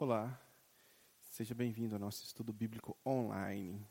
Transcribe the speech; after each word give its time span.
Olá, 0.00 0.40
seja 1.22 1.56
bem-vindo 1.56 1.96
ao 1.96 1.98
nosso 1.98 2.22
estudo 2.24 2.52
bíblico 2.52 2.96
online. 3.04 3.84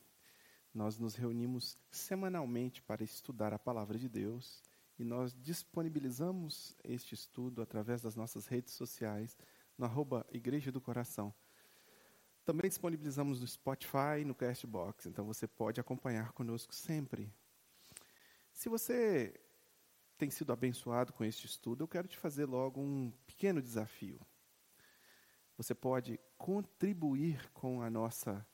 Nós 0.74 0.98
nos 0.98 1.16
reunimos 1.16 1.78
semanalmente 1.92 2.82
para 2.82 3.04
estudar 3.04 3.52
a 3.52 3.60
palavra 3.60 4.00
de 4.00 4.08
Deus 4.08 4.64
e 4.98 5.04
nós 5.04 5.36
disponibilizamos 5.38 6.74
este 6.82 7.14
estudo 7.14 7.62
através 7.62 8.02
das 8.02 8.16
nossas 8.16 8.48
redes 8.48 8.74
sociais 8.74 9.38
no 9.78 9.84
arroba 9.84 10.26
Igreja 10.32 10.72
do 10.72 10.80
Coração. 10.80 11.34
Também 12.46 12.70
disponibilizamos 12.70 13.42
no 13.42 13.48
Spotify 13.48 14.22
e 14.22 14.26
no 14.26 14.34
Castbox, 14.34 15.08
então 15.08 15.26
você 15.26 15.46
pode 15.46 15.82
acompanhar 15.82 16.32
conosco 16.32 16.74
sempre. 16.74 17.30
Se 18.54 18.70
você 18.70 19.38
tem 20.18 20.30
sido 20.30 20.54
abençoado 20.54 21.12
com 21.12 21.26
este 21.26 21.48
estudo, 21.48 21.84
eu 21.84 21.88
quero 21.88 22.08
te 22.08 22.18
fazer 22.18 22.46
logo 22.46 22.80
um 22.80 23.12
pequeno 23.26 23.62
desafio. 23.62 24.18
Você 25.58 25.74
pode 25.74 26.20
contribuir 26.38 27.52
com 27.52 27.82
a 27.82 27.90
nossa 27.90 28.46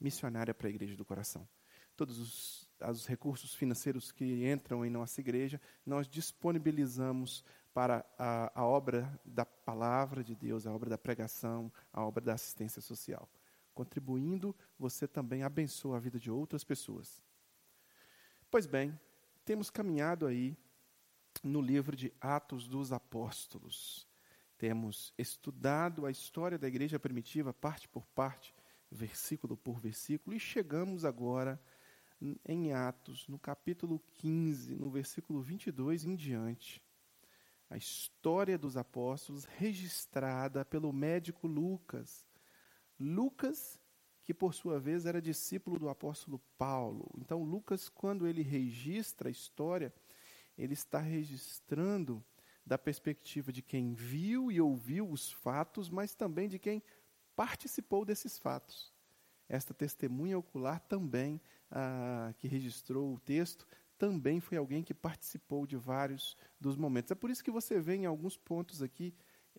missionária 0.00 0.54
para 0.54 0.68
a 0.68 0.70
Igreja 0.70 0.96
do 0.96 1.04
Coração. 1.04 1.48
Todos 1.96 2.18
os, 2.18 2.68
os 2.80 3.06
recursos 3.06 3.54
financeiros 3.54 4.12
que 4.12 4.46
entram 4.46 4.84
em 4.84 4.90
nossa 4.90 5.20
igreja, 5.20 5.60
nós 5.84 6.06
disponibilizamos 6.06 7.42
para 7.72 8.04
a, 8.18 8.52
a 8.54 8.64
obra 8.64 9.18
da 9.24 9.46
palavra 9.46 10.22
de 10.22 10.34
Deus, 10.34 10.66
a 10.66 10.72
obra 10.72 10.90
da 10.90 10.98
pregação, 10.98 11.72
a 11.92 12.04
obra 12.04 12.24
da 12.24 12.34
assistência 12.34 12.82
social. 12.82 13.28
Contribuindo, 13.74 14.54
você 14.78 15.06
também 15.06 15.42
abençoa 15.42 15.96
a 15.96 16.00
vida 16.00 16.18
de 16.18 16.30
outras 16.30 16.64
pessoas. 16.64 17.22
Pois 18.50 18.66
bem, 18.66 18.98
temos 19.44 19.70
caminhado 19.70 20.26
aí 20.26 20.56
no 21.42 21.60
livro 21.60 21.94
de 21.94 22.12
Atos 22.20 22.66
dos 22.66 22.92
Apóstolos. 22.92 24.08
Temos 24.58 25.12
estudado 25.18 26.06
a 26.06 26.10
história 26.10 26.58
da 26.58 26.66
igreja 26.66 26.98
primitiva, 26.98 27.52
parte 27.52 27.88
por 27.88 28.06
parte, 28.08 28.54
versículo 28.90 29.56
por 29.56 29.78
versículo, 29.78 30.34
e 30.34 30.40
chegamos 30.40 31.04
agora 31.04 31.60
em 32.44 32.72
Atos, 32.72 33.28
no 33.28 33.38
capítulo 33.38 34.00
15, 34.14 34.74
no 34.76 34.90
versículo 34.90 35.42
22 35.42 36.06
em 36.06 36.16
diante. 36.16 36.82
A 37.68 37.76
história 37.76 38.56
dos 38.56 38.76
apóstolos 38.76 39.44
registrada 39.44 40.64
pelo 40.64 40.92
médico 40.92 41.46
Lucas. 41.46 42.24
Lucas, 42.98 43.78
que 44.22 44.32
por 44.32 44.54
sua 44.54 44.80
vez 44.80 45.04
era 45.04 45.20
discípulo 45.20 45.78
do 45.78 45.88
apóstolo 45.88 46.40
Paulo. 46.56 47.10
Então, 47.18 47.42
Lucas, 47.42 47.88
quando 47.88 48.26
ele 48.26 48.42
registra 48.42 49.28
a 49.28 49.32
história, 49.32 49.92
ele 50.56 50.72
está 50.72 51.00
registrando 51.00 52.24
da 52.66 52.76
perspectiva 52.76 53.52
de 53.52 53.62
quem 53.62 53.94
viu 53.94 54.50
e 54.50 54.60
ouviu 54.60 55.08
os 55.08 55.30
fatos, 55.30 55.88
mas 55.88 56.14
também 56.14 56.48
de 56.48 56.58
quem 56.58 56.82
participou 57.36 58.04
desses 58.04 58.38
fatos. 58.38 58.92
Esta 59.48 59.72
testemunha 59.72 60.36
ocular 60.36 60.80
também, 60.80 61.40
ah, 61.70 62.34
que 62.36 62.48
registrou 62.48 63.14
o 63.14 63.20
texto, 63.20 63.66
também 63.96 64.40
foi 64.40 64.58
alguém 64.58 64.82
que 64.82 64.92
participou 64.92 65.66
de 65.66 65.76
vários 65.76 66.36
dos 66.60 66.76
momentos. 66.76 67.12
É 67.12 67.14
por 67.14 67.30
isso 67.30 67.44
que 67.44 67.50
você 67.50 67.80
vê 67.80 67.94
em 67.94 68.06
alguns 68.06 68.36
pontos 68.36 68.82
aqui, 68.82 69.14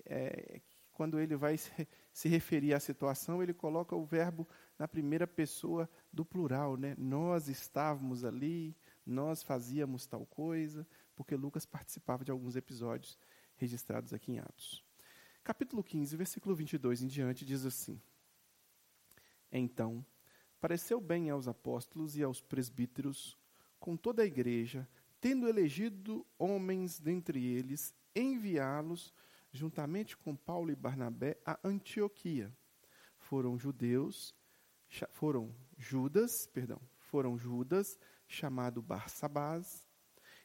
é, 0.05 0.61
quando 0.91 1.19
ele 1.19 1.35
vai 1.35 1.57
se, 1.57 1.87
se 2.11 2.27
referir 2.27 2.73
à 2.73 2.79
situação, 2.79 3.41
ele 3.41 3.53
coloca 3.53 3.95
o 3.95 4.03
verbo 4.03 4.47
na 4.77 4.87
primeira 4.87 5.25
pessoa 5.25 5.89
do 6.11 6.25
plural. 6.25 6.75
Né? 6.75 6.95
Nós 6.97 7.47
estávamos 7.47 8.25
ali, 8.25 8.75
nós 9.05 9.41
fazíamos 9.41 10.05
tal 10.05 10.25
coisa, 10.25 10.85
porque 11.17 11.35
Lucas 11.35 11.65
participava 11.65 12.23
de 12.23 12.31
alguns 12.31 12.55
episódios 12.55 13.17
registrados 13.55 14.13
aqui 14.13 14.33
em 14.33 14.39
Atos. 14.39 14.85
Capítulo 15.43 15.83
15, 15.83 16.15
versículo 16.15 16.55
22 16.55 17.01
em 17.01 17.07
diante, 17.07 17.43
diz 17.43 17.65
assim: 17.65 17.99
Então, 19.51 20.05
pareceu 20.61 21.01
bem 21.01 21.31
aos 21.31 21.47
apóstolos 21.47 22.15
e 22.15 22.23
aos 22.23 22.39
presbíteros, 22.39 23.35
com 23.79 23.97
toda 23.97 24.21
a 24.21 24.25
igreja, 24.25 24.87
tendo 25.19 25.49
elegido 25.49 26.23
homens 26.37 26.99
dentre 26.99 27.43
eles, 27.43 27.95
enviá-los, 28.15 29.11
juntamente 29.51 30.15
com 30.15 30.35
Paulo 30.35 30.69
e 30.69 30.75
Barnabé, 30.75 31.39
a 31.43 31.59
Antioquia. 31.63 32.55
Foram 33.17 33.57
judeus, 33.57 34.35
foram 35.11 35.55
Judas, 35.77 36.47
perdão, 36.53 36.79
foram 36.99 37.37
Judas, 37.37 37.97
chamado 38.27 38.81
Barsabás, 38.83 39.86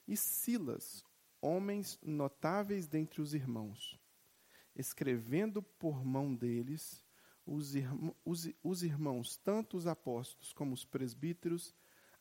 e 0.07 0.17
Silas, 0.17 1.05
homens 1.41 1.99
notáveis 2.03 2.87
dentre 2.87 3.21
os 3.21 3.35
irmãos, 3.35 3.99
escrevendo 4.75 5.63
por 5.63 6.05
mão 6.05 6.35
deles, 6.35 7.05
os, 7.45 7.75
irmãos, 7.75 8.15
os, 8.25 8.49
os 8.62 8.83
irmãos, 8.83 9.37
tanto 9.37 9.77
os 9.77 9.87
apóstolos 9.87 10.53
como 10.53 10.73
os 10.73 10.85
presbíteros, 10.85 11.75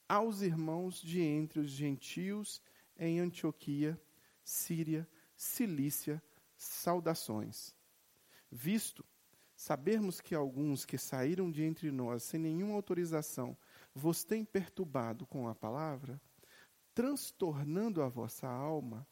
aos 0.08 0.42
irmãos 0.42 1.02
de 1.02 1.22
entre 1.22 1.60
os 1.60 1.70
gentios 1.70 2.62
em 2.98 3.20
Antioquia, 3.20 4.00
Síria, 4.44 5.08
Cilícia, 5.38 6.22
saudações. 6.58 7.74
Visto 8.52 9.06
sabermos 9.56 10.20
que 10.20 10.36
alguns 10.36 10.86
que 10.86 10.98
saíram 10.98 11.50
de 11.52 11.64
entre 11.64 11.92
nós 11.92 12.24
sem 12.24 12.40
nenhuma 12.40 12.76
autorização 12.76 13.56
vos 13.94 14.24
têm 14.24 14.44
perturbado 14.44 15.26
com 15.26 15.48
a 15.48 15.56
palavra, 15.56 16.20
transtornando 16.94 18.02
a 18.02 18.10
vossa 18.10 18.48
alma, 18.48 19.08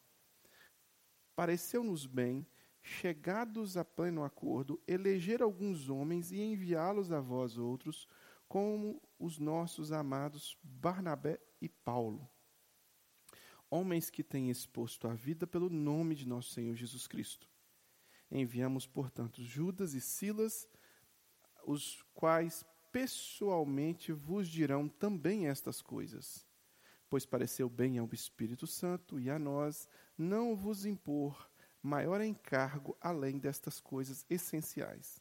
pareceu-nos 1.34 2.06
bem, 2.06 2.46
chegados 2.82 3.76
a 3.76 3.84
pleno 3.84 4.24
acordo, 4.24 4.80
eleger 4.86 5.42
alguns 5.42 5.88
homens 5.88 6.32
e 6.32 6.40
enviá-los 6.40 7.12
a 7.12 7.20
vós 7.20 7.56
outros, 7.56 8.06
como 8.48 9.00
os 9.18 9.38
nossos 9.38 9.92
amados 9.92 10.58
Barnabé 10.62 11.40
e 11.60 11.68
Paulo. 11.68 12.28
Homens 13.70 14.10
que 14.10 14.24
têm 14.24 14.50
exposto 14.50 15.06
a 15.06 15.14
vida 15.14 15.46
pelo 15.46 15.70
nome 15.70 16.14
de 16.14 16.26
nosso 16.26 16.50
Senhor 16.50 16.74
Jesus 16.74 17.06
Cristo. 17.06 17.48
Enviamos, 18.30 18.86
portanto, 18.86 19.42
Judas 19.42 19.94
e 19.94 20.00
Silas, 20.00 20.68
os 21.64 22.02
quais 22.12 22.64
pessoalmente 22.90 24.10
vos 24.10 24.48
dirão 24.48 24.88
também 24.88 25.46
estas 25.46 25.80
coisas 25.80 26.49
pois 27.10 27.26
pareceu 27.26 27.68
bem 27.68 27.98
ao 27.98 28.08
Espírito 28.12 28.66
Santo 28.68 29.18
e 29.18 29.28
a 29.28 29.38
nós 29.38 29.88
não 30.16 30.54
vos 30.54 30.86
impor 30.86 31.50
maior 31.82 32.20
encargo 32.20 32.96
além 33.00 33.38
destas 33.38 33.80
coisas 33.80 34.24
essenciais: 34.30 35.20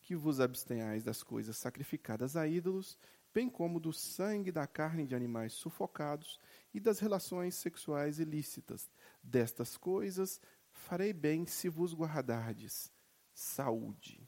que 0.00 0.14
vos 0.14 0.40
abstenhais 0.40 1.02
das 1.02 1.22
coisas 1.22 1.56
sacrificadas 1.56 2.36
a 2.36 2.46
ídolos, 2.46 2.96
bem 3.34 3.48
como 3.48 3.80
do 3.80 3.92
sangue 3.92 4.52
da 4.52 4.66
carne 4.66 5.04
de 5.04 5.14
animais 5.14 5.52
sufocados 5.52 6.38
e 6.72 6.78
das 6.78 7.00
relações 7.00 7.54
sexuais 7.56 8.18
ilícitas. 8.18 8.88
Destas 9.22 9.76
coisas 9.76 10.40
farei 10.70 11.12
bem 11.12 11.44
se 11.44 11.68
vos 11.68 11.92
guardardes. 11.92 12.92
Saúde. 13.34 14.26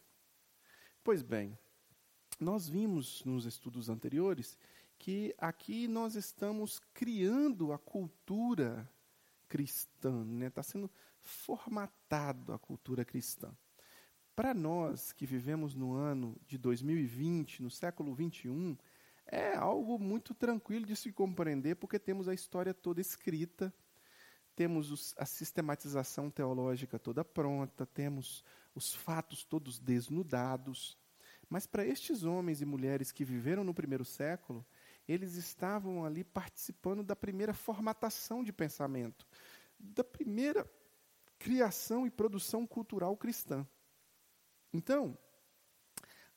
Pois 1.03 1.23
bem, 1.23 1.57
nós 2.39 2.69
vimos 2.69 3.25
nos 3.25 3.47
estudos 3.47 3.89
anteriores 3.89 4.59
que 4.99 5.35
aqui 5.39 5.87
nós 5.87 6.15
estamos 6.17 6.81
criando 6.93 7.73
a 7.73 7.79
cultura 7.79 8.89
cristã, 9.49 10.23
está 10.23 10.25
né? 10.25 10.51
Tá 10.51 10.63
sendo 10.63 10.91
formatado 11.21 12.53
a 12.53 12.59
cultura 12.59 13.05
cristã. 13.05 13.51
Para 14.35 14.55
nós 14.55 15.13
que 15.13 15.27
vivemos 15.27 15.75
no 15.75 15.95
ano 15.95 16.37
de 16.47 16.57
2020, 16.59 17.63
no 17.63 17.71
século 17.71 18.15
21, 18.15 18.77
é 19.27 19.55
algo 19.57 19.99
muito 19.99 20.33
tranquilo 20.33 20.87
de 20.87 20.97
se 20.97 21.13
compreender, 21.13 21.77
porque 21.77 21.99
temos 21.99 22.29
a 22.29 22.35
história 22.35 22.73
toda 22.73 23.01
escrita, 23.01 23.73
temos 24.55 24.91
os, 24.91 25.15
a 25.19 25.27
sistematização 25.27 26.31
teológica 26.31 26.99
toda 26.99 27.25
pronta, 27.25 27.85
temos 27.85 28.45
os 28.75 28.95
fatos 28.95 29.45
todos 29.45 29.79
desnudados. 29.79 30.97
Mas 31.49 31.67
para 31.67 31.85
estes 31.85 32.23
homens 32.23 32.61
e 32.61 32.65
mulheres 32.65 33.11
que 33.11 33.25
viveram 33.25 33.65
no 33.65 33.75
primeiro 33.75 34.05
século, 34.05 34.65
eles 35.09 35.35
estavam 35.37 36.05
ali 36.05 36.23
participando 36.23 37.03
da 37.03 37.17
primeira 37.17 37.55
formatação 37.55 38.45
de 38.45 38.53
pensamento, 38.53 39.27
da 39.79 40.05
primeira 40.05 40.71
criação 41.39 42.07
e 42.07 42.11
produção 42.11 42.67
cultural 42.67 43.17
cristã. 43.17 43.67
Então, 44.73 45.17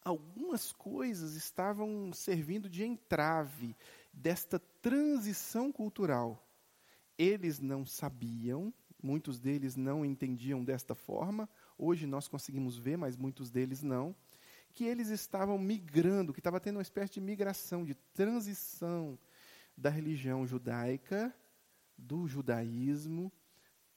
algumas 0.03 0.71
coisas 0.71 1.35
estavam 1.35 2.13
servindo 2.13 2.69
de 2.69 2.85
entrave 2.85 3.75
desta 4.13 4.57
transição 4.57 5.71
cultural. 5.71 6.47
Eles 7.17 7.59
não 7.59 7.85
sabiam, 7.85 8.73
muitos 9.03 9.39
deles 9.39 9.75
não 9.75 10.05
entendiam 10.05 10.63
desta 10.63 10.95
forma, 10.95 11.49
hoje 11.77 12.07
nós 12.07 12.27
conseguimos 12.27 12.77
ver, 12.77 12.97
mas 12.97 13.17
muitos 13.17 13.51
deles 13.51 13.83
não, 13.83 14.15
que 14.71 14.85
eles 14.85 15.09
estavam 15.09 15.57
migrando, 15.57 16.33
que 16.33 16.39
estava 16.39 16.59
tendo 16.59 16.77
uma 16.77 16.81
espécie 16.81 17.13
de 17.13 17.21
migração, 17.21 17.85
de 17.85 17.93
transição 17.93 19.19
da 19.77 19.89
religião 19.89 20.45
judaica, 20.47 21.33
do 21.97 22.27
judaísmo, 22.27 23.31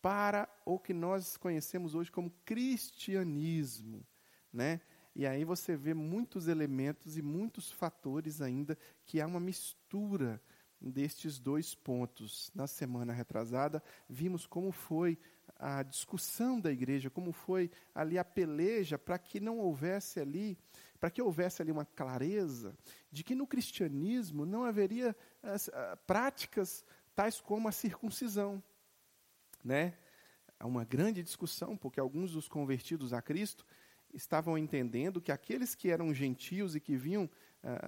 para 0.02 0.48
o 0.66 0.78
que 0.78 0.92
nós 0.92 1.36
conhecemos 1.36 1.94
hoje 1.94 2.12
como 2.12 2.30
cristianismo, 2.44 4.06
né? 4.52 4.80
E 5.14 5.26
aí 5.26 5.44
você 5.44 5.76
vê 5.76 5.94
muitos 5.94 6.48
elementos 6.48 7.16
e 7.16 7.22
muitos 7.22 7.70
fatores 7.70 8.42
ainda 8.42 8.76
que 9.06 9.20
há 9.20 9.26
uma 9.26 9.40
mistura 9.40 10.42
destes 10.80 11.38
dois 11.38 11.74
pontos. 11.74 12.50
Na 12.54 12.66
semana 12.66 13.12
retrasada, 13.12 13.82
vimos 14.08 14.46
como 14.46 14.72
foi 14.72 15.18
a 15.56 15.82
discussão 15.82 16.60
da 16.60 16.70
igreja, 16.70 17.10
como 17.10 17.32
foi 17.32 17.70
ali 17.94 18.18
a 18.18 18.24
peleja 18.24 18.98
para 18.98 19.18
que 19.18 19.40
não 19.40 19.58
houvesse 19.58 20.20
ali, 20.20 20.58
para 21.00 21.10
que 21.10 21.22
houvesse 21.22 21.62
ali 21.62 21.70
uma 21.70 21.84
clareza 21.84 22.76
de 23.10 23.22
que 23.22 23.34
no 23.34 23.46
cristianismo 23.46 24.44
não 24.44 24.64
haveria 24.64 25.16
as, 25.42 25.68
a, 25.68 25.96
práticas 25.96 26.84
tais 27.14 27.40
como 27.40 27.68
a 27.68 27.72
circuncisão 27.72 28.62
né? 29.64 29.94
Há 30.60 30.66
uma 30.66 30.84
grande 30.84 31.22
discussão, 31.22 31.76
porque 31.76 31.98
alguns 31.98 32.32
dos 32.32 32.46
convertidos 32.46 33.12
a 33.12 33.22
Cristo 33.22 33.66
estavam 34.12 34.56
entendendo 34.58 35.20
que 35.20 35.32
aqueles 35.32 35.74
que 35.74 35.90
eram 35.90 36.12
gentios 36.12 36.76
e 36.76 36.80
que 36.80 36.96
vinham 36.96 37.28
ah, 37.62 37.78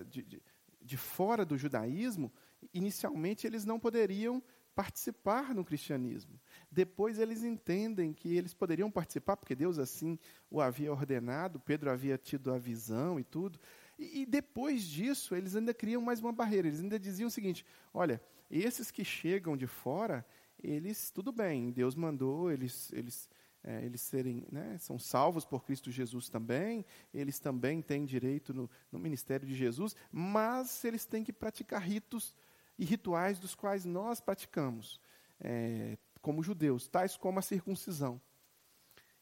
ah, 0.00 0.04
de, 0.04 0.42
de 0.80 0.96
fora 0.96 1.44
do 1.44 1.58
judaísmo, 1.58 2.32
inicialmente 2.72 3.46
eles 3.46 3.64
não 3.64 3.78
poderiam 3.78 4.42
participar 4.76 5.54
no 5.54 5.64
cristianismo. 5.64 6.38
Depois 6.70 7.18
eles 7.18 7.42
entendem 7.42 8.12
que 8.12 8.36
eles 8.36 8.52
poderiam 8.52 8.90
participar, 8.90 9.34
porque 9.34 9.54
Deus 9.54 9.78
assim 9.78 10.18
o 10.50 10.60
havia 10.60 10.92
ordenado, 10.92 11.58
Pedro 11.58 11.90
havia 11.90 12.18
tido 12.18 12.52
a 12.52 12.58
visão 12.58 13.18
e 13.18 13.24
tudo. 13.24 13.58
E, 13.98 14.20
e, 14.20 14.26
depois 14.26 14.84
disso, 14.84 15.34
eles 15.34 15.56
ainda 15.56 15.72
criam 15.72 16.02
mais 16.02 16.20
uma 16.20 16.30
barreira. 16.30 16.68
Eles 16.68 16.80
ainda 16.80 16.98
diziam 16.98 17.28
o 17.28 17.30
seguinte: 17.30 17.64
olha, 17.94 18.20
esses 18.50 18.90
que 18.90 19.02
chegam 19.02 19.56
de 19.56 19.66
fora, 19.66 20.26
eles, 20.62 21.10
tudo 21.10 21.32
bem, 21.32 21.70
Deus 21.70 21.94
mandou 21.94 22.52
eles, 22.52 22.92
eles, 22.92 23.30
é, 23.64 23.82
eles 23.82 24.02
serem, 24.02 24.46
né, 24.52 24.76
são 24.78 24.98
salvos 24.98 25.46
por 25.46 25.64
Cristo 25.64 25.90
Jesus 25.90 26.28
também, 26.28 26.84
eles 27.14 27.38
também 27.38 27.80
têm 27.80 28.04
direito 28.04 28.52
no, 28.52 28.70
no 28.92 28.98
ministério 28.98 29.46
de 29.46 29.54
Jesus, 29.54 29.96
mas 30.12 30.84
eles 30.84 31.06
têm 31.06 31.24
que 31.24 31.32
praticar 31.32 31.80
ritos 31.80 32.34
e 32.78 32.84
rituais 32.84 33.38
dos 33.38 33.54
quais 33.54 33.84
nós 33.84 34.20
praticamos, 34.20 35.00
é, 35.40 35.96
como 36.20 36.42
judeus, 36.42 36.88
tais 36.88 37.16
como 37.16 37.38
a 37.38 37.42
circuncisão. 37.42 38.20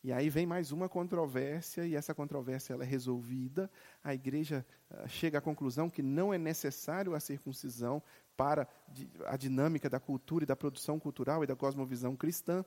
E 0.04 0.12
aí 0.12 0.28
vem 0.28 0.44
mais 0.44 0.70
uma 0.70 0.86
controvérsia, 0.86 1.86
e 1.86 1.94
essa 1.94 2.14
controvérsia 2.14 2.74
ela 2.74 2.84
é 2.84 2.86
resolvida. 2.86 3.70
A 4.02 4.12
igreja 4.12 4.66
uh, 4.90 5.08
chega 5.08 5.38
à 5.38 5.40
conclusão 5.40 5.88
que 5.88 6.02
não 6.02 6.32
é 6.32 6.36
necessário 6.36 7.14
a 7.14 7.20
circuncisão 7.20 8.02
para 8.36 8.68
a 9.24 9.36
dinâmica 9.38 9.88
da 9.88 9.98
cultura 9.98 10.44
e 10.44 10.46
da 10.46 10.54
produção 10.54 11.00
cultural 11.00 11.42
e 11.42 11.46
da 11.46 11.56
cosmovisão 11.56 12.14
cristã, 12.14 12.62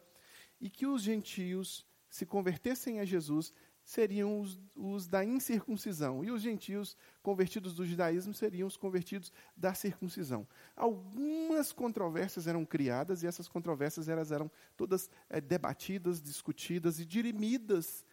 e 0.60 0.68
que 0.68 0.88
os 0.88 1.04
gentios 1.04 1.86
se 2.10 2.26
convertessem 2.26 3.00
a 3.00 3.06
Jesus 3.06 3.54
seriam 3.88 4.42
os, 4.42 4.60
os, 4.76 5.08
da 5.08 5.24
incircuncisão, 5.24 6.22
e 6.22 6.30
os 6.30 6.42
gentios 6.42 6.98
convertidos 7.24 7.74
do 7.74 7.86
judaísmo 7.86 8.34
seriam 8.34 8.68
os 8.68 8.76
convertidos 8.76 9.32
da 9.56 9.74
circuncisão. 9.74 10.46
Algumas 10.76 11.72
controvérsias 11.72 12.48
eram 12.48 12.66
criadas, 12.66 13.24
e 13.24 13.28
essas 13.28 13.48
controvérsias 13.48 14.10
eram 14.10 14.52
todas 14.76 15.10
é, 15.30 15.40
debatidas, 15.40 16.22
discutidas 16.22 17.00
e 17.00 17.06
dirimidas 17.06 18.06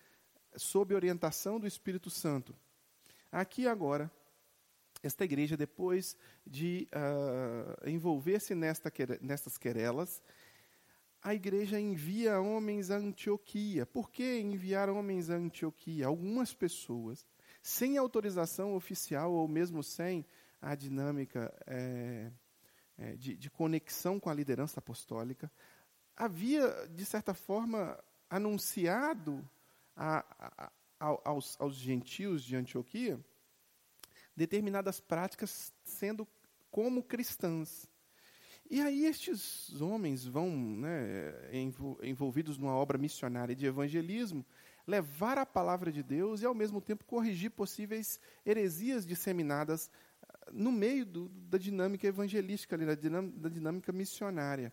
sob 0.57 0.95
orientação 0.95 1.59
do 1.59 1.67
Espírito 1.67 2.09
Santo. 2.09 2.55
Aqui 3.33 3.67
agora, 3.67 4.09
esta 5.03 5.25
igreja, 5.25 5.57
depois 5.57 6.17
de 6.47 6.89
uh, 6.95 7.89
envolver-se 7.89 8.55
nesta, 8.55 8.93
nestas 9.21 9.59
querelas, 9.59 10.23
a 11.25 11.35
igreja 11.35 11.81
envia 11.81 12.39
homens 12.39 12.91
a 12.91 12.97
Antioquia. 12.97 13.87
Por 13.87 14.11
que 14.11 14.41
enviar 14.41 14.91
homens 14.91 15.31
a 15.31 15.37
Antioquia? 15.37 16.07
Algumas 16.07 16.53
pessoas, 16.53 17.27
sem 17.63 17.97
autorização 17.97 18.77
oficial 18.77 19.33
ou 19.33 19.49
mesmo 19.49 19.83
sem 19.83 20.27
a 20.61 20.75
dinâmica 20.75 21.51
é, 21.67 22.31
é, 22.99 23.17
de, 23.17 23.39
de 23.39 23.51
conexão 23.51 24.21
com 24.21 24.29
a 24.29 24.35
liderança 24.35 24.81
apostólica, 24.81 25.51
havia, 26.15 26.87
de 26.89 27.07
certa 27.07 27.33
forma, 27.33 27.99
anunciado 28.29 29.43
a, 29.97 30.19
a, 30.39 30.73
a, 31.01 31.21
aos, 31.25 31.59
aos 31.59 31.75
gentios 31.75 32.45
de 32.45 32.55
Antioquia 32.55 33.19
determinadas 34.37 35.01
práticas 35.01 35.73
sendo 35.85 36.29
como 36.71 37.03
cristãs. 37.03 37.89
E 38.71 38.81
aí 38.81 39.05
estes 39.05 39.81
homens 39.81 40.25
vão, 40.25 40.51
né, 40.51 41.35
envolvidos 42.03 42.57
numa 42.57 42.75
obra 42.75 42.97
missionária 42.97 43.55
de 43.55 43.67
evangelismo, 43.67 44.45
levar 44.87 45.39
a 45.39 45.47
palavra 45.47 45.93
de 45.93 46.03
Deus 46.03 46.41
e, 46.41 46.47
ao 46.47 46.55
mesmo 46.55 46.81
tempo, 46.81 47.05
corrigir 47.05 47.51
possíveis 47.51 48.19
heresias 48.45 49.07
disseminadas 49.07 49.91
ah, 50.23 50.51
no 50.53 50.73
meio 50.73 51.07
do, 51.07 51.29
da 51.29 51.59
dinâmica 51.59 52.07
evangelística, 52.07 52.77
da, 52.77 52.95
dinâmica, 52.95 53.39
da 53.39 53.49
dinâmica 53.49 53.93
missionária. 53.93 54.73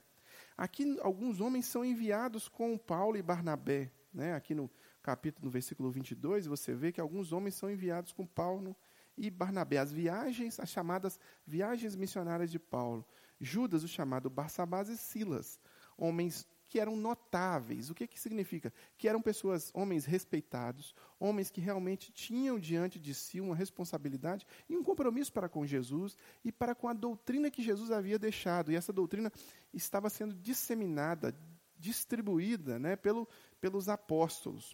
Aqui, 0.57 0.97
alguns 1.01 1.39
homens 1.39 1.65
são 1.65 1.83
enviados 1.83 2.47
com 2.47 2.77
Paulo 2.77 3.17
e 3.17 3.21
Barnabé. 3.21 3.91
Né? 4.13 4.33
Aqui 4.33 4.53
no 4.53 4.69
capítulo, 5.01 5.45
no 5.45 5.51
versículo 5.51 5.89
22, 5.89 6.45
você 6.45 6.73
vê 6.73 6.91
que 6.91 7.01
alguns 7.01 7.31
homens 7.31 7.55
são 7.55 7.69
enviados 7.69 8.11
com 8.11 8.25
Paulo 8.25 8.75
e 9.17 9.29
Barnabé, 9.29 9.77
as 9.77 9.91
viagens, 9.91 10.59
as 10.59 10.69
chamadas 10.69 11.19
viagens 11.45 11.95
missionárias 11.95 12.49
de 12.49 12.59
Paulo. 12.59 13.05
Judas, 13.41 13.83
o 13.83 13.87
chamado 13.87 14.29
Barsabás 14.29 14.87
e 14.87 14.97
Silas, 14.97 15.59
homens 15.97 16.47
que 16.71 16.79
eram 16.79 16.95
notáveis. 16.95 17.89
O 17.89 17.93
que, 17.93 18.07
que 18.07 18.17
significa? 18.17 18.71
Que 18.97 19.09
eram 19.09 19.21
pessoas, 19.21 19.71
homens 19.73 20.05
respeitados, 20.05 20.95
homens 21.19 21.49
que 21.49 21.59
realmente 21.59 22.13
tinham 22.13 22.57
diante 22.57 22.97
de 22.97 23.13
si 23.13 23.41
uma 23.41 23.53
responsabilidade 23.53 24.47
e 24.69 24.77
um 24.77 24.83
compromisso 24.83 25.33
para 25.33 25.49
com 25.49 25.65
Jesus 25.65 26.15
e 26.45 26.51
para 26.51 26.73
com 26.73 26.87
a 26.87 26.93
doutrina 26.93 27.51
que 27.51 27.61
Jesus 27.61 27.91
havia 27.91 28.17
deixado. 28.17 28.71
E 28.71 28.75
essa 28.75 28.93
doutrina 28.93 29.29
estava 29.73 30.09
sendo 30.09 30.33
disseminada, 30.33 31.35
distribuída 31.77 32.79
né, 32.79 32.95
pelo, 32.95 33.27
pelos 33.59 33.89
apóstolos. 33.89 34.73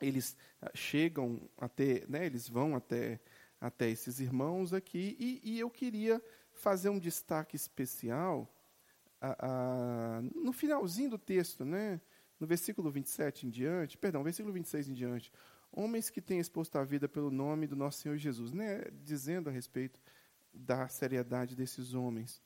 Eles 0.00 0.36
ah, 0.60 0.72
chegam 0.74 1.48
até, 1.56 2.04
né, 2.08 2.26
eles 2.26 2.48
vão 2.48 2.74
até 2.74 3.20
até 3.60 3.88
esses 3.88 4.20
irmãos 4.20 4.74
aqui, 4.74 5.16
e, 5.18 5.40
e 5.42 5.58
eu 5.58 5.70
queria 5.70 6.22
fazer 6.64 6.88
um 6.88 6.98
destaque 6.98 7.54
especial 7.54 8.50
a, 9.20 9.36
a, 9.38 10.22
no 10.34 10.50
finalzinho 10.50 11.10
do 11.10 11.18
texto, 11.18 11.62
né? 11.62 12.00
no 12.40 12.46
versículo 12.46 12.90
27 12.90 13.46
em 13.46 13.50
diante, 13.50 13.98
perdão, 13.98 14.24
versículo 14.24 14.54
26 14.54 14.88
em 14.88 14.94
diante, 14.94 15.30
homens 15.70 16.08
que 16.08 16.22
têm 16.22 16.40
exposto 16.40 16.76
a 16.76 16.82
vida 16.82 17.06
pelo 17.06 17.30
nome 17.30 17.66
do 17.66 17.76
nosso 17.76 17.98
Senhor 17.98 18.16
Jesus, 18.16 18.50
né? 18.54 18.82
dizendo 19.02 19.50
a 19.50 19.52
respeito 19.52 20.00
da 20.54 20.88
seriedade 20.88 21.54
desses 21.54 21.92
homens. 21.92 22.42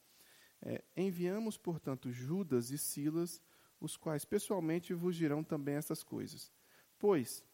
É, 0.61 0.83
enviamos, 0.97 1.57
portanto, 1.57 2.11
Judas 2.11 2.73
e 2.73 2.79
Silas, 2.79 3.41
os 3.81 3.97
quais 3.97 4.25
pessoalmente 4.25 4.93
vos 4.95 5.15
dirão 5.15 5.45
também 5.45 5.77
essas 5.77 6.03
coisas. 6.03 6.51
Pois, 6.99 7.45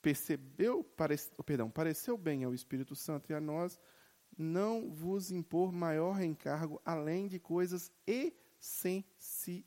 percebeu, 0.00 0.82
parece, 0.82 1.30
oh, 1.36 1.44
perdão, 1.44 1.70
pareceu 1.70 2.16
bem 2.16 2.42
ao 2.42 2.54
Espírito 2.54 2.96
Santo 2.96 3.30
e 3.30 3.34
a 3.34 3.40
nós 3.40 3.78
não 4.36 4.90
vos 4.90 5.30
impor 5.30 5.72
maior 5.72 6.20
encargo 6.22 6.82
além 6.84 7.28
de 7.28 7.38
coisas 7.38 7.92
essenciais. 8.06 9.62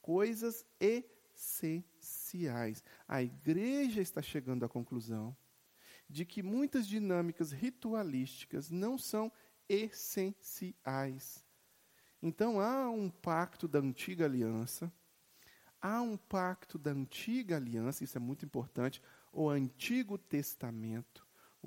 Coisas 0.00 0.64
essenciais. 0.80 2.82
A 3.06 3.22
igreja 3.22 4.00
está 4.00 4.22
chegando 4.22 4.64
à 4.64 4.68
conclusão 4.68 5.36
de 6.08 6.24
que 6.24 6.42
muitas 6.42 6.86
dinâmicas 6.86 7.52
ritualísticas 7.52 8.70
não 8.70 8.96
são 8.96 9.30
essenciais. 9.68 11.44
Então 12.22 12.60
há 12.60 12.88
um 12.88 13.10
pacto 13.10 13.68
da 13.68 13.78
antiga 13.78 14.24
aliança, 14.24 14.90
há 15.80 16.00
um 16.00 16.16
pacto 16.16 16.78
da 16.78 16.92
antiga 16.92 17.56
aliança, 17.56 18.04
isso 18.04 18.16
é 18.16 18.20
muito 18.20 18.44
importante, 18.44 19.02
o 19.32 19.50
Antigo 19.50 20.16
Testamento, 20.16 21.25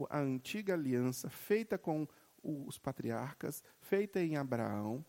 a 0.09 0.19
antiga 0.19 0.73
aliança 0.73 1.29
feita 1.29 1.77
com 1.77 2.07
os 2.43 2.77
patriarcas, 2.77 3.63
feita 3.79 4.21
em 4.21 4.37
Abraão, 4.37 5.05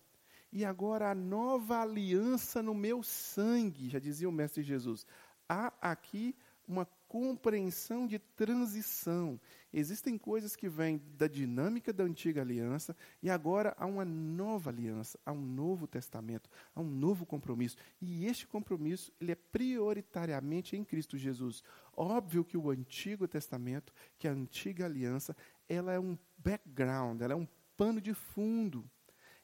e 0.52 0.64
agora 0.64 1.10
a 1.10 1.14
nova 1.14 1.80
aliança 1.80 2.62
no 2.62 2.74
meu 2.74 3.02
sangue, 3.02 3.88
já 3.88 3.98
dizia 3.98 4.28
o 4.28 4.32
Mestre 4.32 4.62
Jesus. 4.62 5.06
Há 5.48 5.72
aqui 5.80 6.36
uma 6.66 6.86
compreensão 7.10 8.06
de 8.06 8.20
transição. 8.20 9.40
Existem 9.72 10.16
coisas 10.16 10.54
que 10.54 10.68
vêm 10.68 11.02
da 11.18 11.26
dinâmica 11.26 11.92
da 11.92 12.04
antiga 12.04 12.40
aliança 12.40 12.96
e 13.20 13.28
agora 13.28 13.74
há 13.76 13.84
uma 13.84 14.04
nova 14.04 14.70
aliança, 14.70 15.18
há 15.26 15.32
um 15.32 15.44
novo 15.44 15.88
testamento, 15.88 16.48
há 16.72 16.80
um 16.80 16.88
novo 16.88 17.26
compromisso. 17.26 17.76
E 18.00 18.26
este 18.26 18.46
compromisso, 18.46 19.12
ele 19.20 19.32
é 19.32 19.34
prioritariamente 19.34 20.76
em 20.76 20.84
Cristo 20.84 21.18
Jesus. 21.18 21.64
Óbvio 21.96 22.44
que 22.44 22.56
o 22.56 22.70
Antigo 22.70 23.26
Testamento, 23.26 23.92
que 24.16 24.28
a 24.28 24.32
antiga 24.32 24.84
aliança, 24.84 25.36
ela 25.68 25.92
é 25.92 25.98
um 25.98 26.16
background, 26.38 27.20
ela 27.22 27.32
é 27.32 27.36
um 27.36 27.48
pano 27.76 28.00
de 28.00 28.14
fundo. 28.14 28.88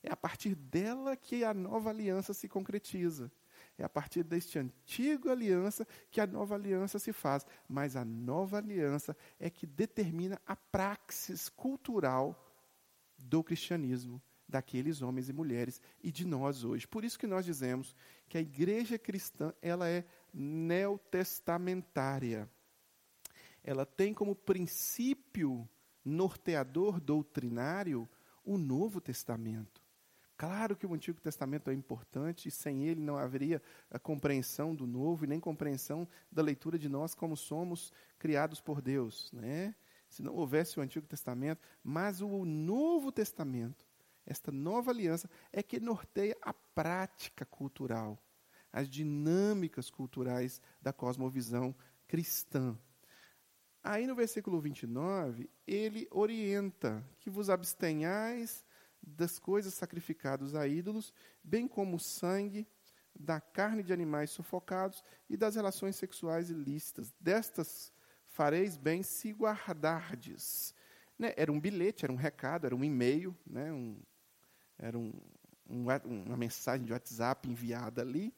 É 0.04 0.12
a 0.12 0.16
partir 0.16 0.54
dela 0.54 1.16
que 1.16 1.42
a 1.42 1.52
nova 1.52 1.90
aliança 1.90 2.32
se 2.32 2.48
concretiza. 2.48 3.28
É 3.78 3.84
a 3.84 3.88
partir 3.88 4.22
deste 4.22 4.58
antigo 4.58 5.28
aliança 5.28 5.86
que 6.10 6.20
a 6.20 6.26
nova 6.26 6.54
aliança 6.54 6.98
se 6.98 7.12
faz. 7.12 7.44
Mas 7.68 7.94
a 7.94 8.04
nova 8.04 8.56
aliança 8.56 9.14
é 9.38 9.50
que 9.50 9.66
determina 9.66 10.40
a 10.46 10.56
praxis 10.56 11.50
cultural 11.50 12.42
do 13.18 13.44
cristianismo, 13.44 14.22
daqueles 14.48 15.02
homens 15.02 15.28
e 15.28 15.32
mulheres 15.32 15.80
e 16.02 16.10
de 16.10 16.26
nós 16.26 16.64
hoje. 16.64 16.88
Por 16.88 17.04
isso 17.04 17.18
que 17.18 17.26
nós 17.26 17.44
dizemos 17.44 17.94
que 18.28 18.38
a 18.38 18.40
igreja 18.40 18.98
cristã, 18.98 19.52
ela 19.60 19.86
é 19.88 20.06
neotestamentária. 20.32 22.48
Ela 23.62 23.84
tem 23.84 24.14
como 24.14 24.34
princípio 24.34 25.68
norteador 26.04 27.00
doutrinário 27.00 28.08
o 28.44 28.56
Novo 28.56 29.00
Testamento. 29.00 29.84
Claro 30.36 30.76
que 30.76 30.86
o 30.86 30.92
Antigo 30.92 31.18
Testamento 31.18 31.70
é 31.70 31.74
importante 31.74 32.48
e 32.48 32.50
sem 32.50 32.84
ele 32.84 33.00
não 33.00 33.16
haveria 33.16 33.62
a 33.90 33.98
compreensão 33.98 34.74
do 34.74 34.86
Novo 34.86 35.24
e 35.24 35.28
nem 35.28 35.40
compreensão 35.40 36.06
da 36.30 36.42
leitura 36.42 36.78
de 36.78 36.90
nós 36.90 37.14
como 37.14 37.36
somos 37.36 37.90
criados 38.18 38.60
por 38.60 38.82
Deus, 38.82 39.32
né? 39.32 39.74
Se 40.10 40.22
não 40.22 40.34
houvesse 40.34 40.78
o 40.78 40.82
Antigo 40.82 41.06
Testamento, 41.06 41.62
mas 41.82 42.20
o 42.20 42.44
Novo 42.44 43.10
Testamento, 43.10 43.86
esta 44.26 44.52
nova 44.52 44.90
aliança 44.90 45.28
é 45.50 45.62
que 45.62 45.80
norteia 45.80 46.36
a 46.42 46.52
prática 46.52 47.46
cultural, 47.46 48.18
as 48.70 48.90
dinâmicas 48.90 49.88
culturais 49.88 50.60
da 50.82 50.92
cosmovisão 50.92 51.74
cristã. 52.06 52.78
Aí 53.82 54.06
no 54.06 54.14
versículo 54.14 54.60
29, 54.60 55.48
ele 55.66 56.06
orienta 56.10 57.02
que 57.20 57.30
vos 57.30 57.48
abstenhais 57.48 58.65
das 59.06 59.38
coisas 59.38 59.72
sacrificadas 59.72 60.54
a 60.54 60.66
ídolos, 60.66 61.14
bem 61.42 61.68
como 61.68 61.96
o 61.96 62.00
sangue, 62.00 62.66
da 63.18 63.40
carne 63.40 63.82
de 63.82 63.92
animais 63.92 64.30
sufocados 64.30 65.02
e 65.28 65.36
das 65.36 65.54
relações 65.54 65.96
sexuais 65.96 66.50
ilícitas. 66.50 67.14
Destas 67.20 67.92
fareis 68.26 68.76
bem 68.76 69.02
se 69.02 69.32
guardardes. 69.32 70.74
Né? 71.18 71.32
Era 71.36 71.50
um 71.50 71.58
bilhete, 71.58 72.04
era 72.04 72.12
um 72.12 72.16
recado, 72.16 72.66
era 72.66 72.76
um 72.76 72.84
e-mail, 72.84 73.34
né? 73.46 73.72
um, 73.72 73.98
era 74.78 74.98
um, 74.98 75.12
um, 75.68 75.86
uma 76.26 76.36
mensagem 76.36 76.84
de 76.84 76.92
WhatsApp 76.92 77.48
enviada 77.48 78.02
ali. 78.02 78.34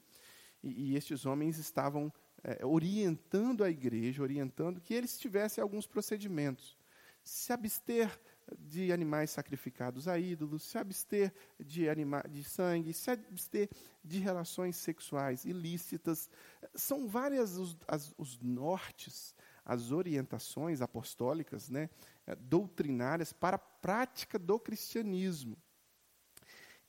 E, 0.62 0.92
e 0.92 0.96
estes 0.96 1.26
homens 1.26 1.58
estavam 1.58 2.12
é, 2.44 2.64
orientando 2.64 3.64
a 3.64 3.70
igreja, 3.70 4.22
orientando 4.22 4.80
que 4.80 4.94
eles 4.94 5.18
tivessem 5.18 5.60
alguns 5.60 5.86
procedimentos. 5.86 6.78
Se 7.24 7.52
abster 7.52 8.18
de 8.58 8.92
animais 8.92 9.30
sacrificados 9.30 10.08
a 10.08 10.18
ídolos, 10.18 10.62
se 10.62 10.78
abster 10.78 11.32
de, 11.58 11.88
anima 11.88 12.22
de 12.28 12.42
sangue, 12.44 12.92
se 12.92 13.10
abster 13.10 13.68
de 14.02 14.18
relações 14.18 14.76
sexuais 14.76 15.44
ilícitas. 15.44 16.30
São 16.74 17.06
várias 17.08 17.56
os, 17.56 17.76
as, 17.86 18.14
os 18.16 18.38
nortes, 18.40 19.34
as 19.64 19.92
orientações 19.92 20.80
apostólicas, 20.80 21.68
né, 21.68 21.90
eh, 22.26 22.34
doutrinárias 22.36 23.32
para 23.32 23.56
a 23.56 23.58
prática 23.58 24.38
do 24.38 24.58
cristianismo. 24.58 25.56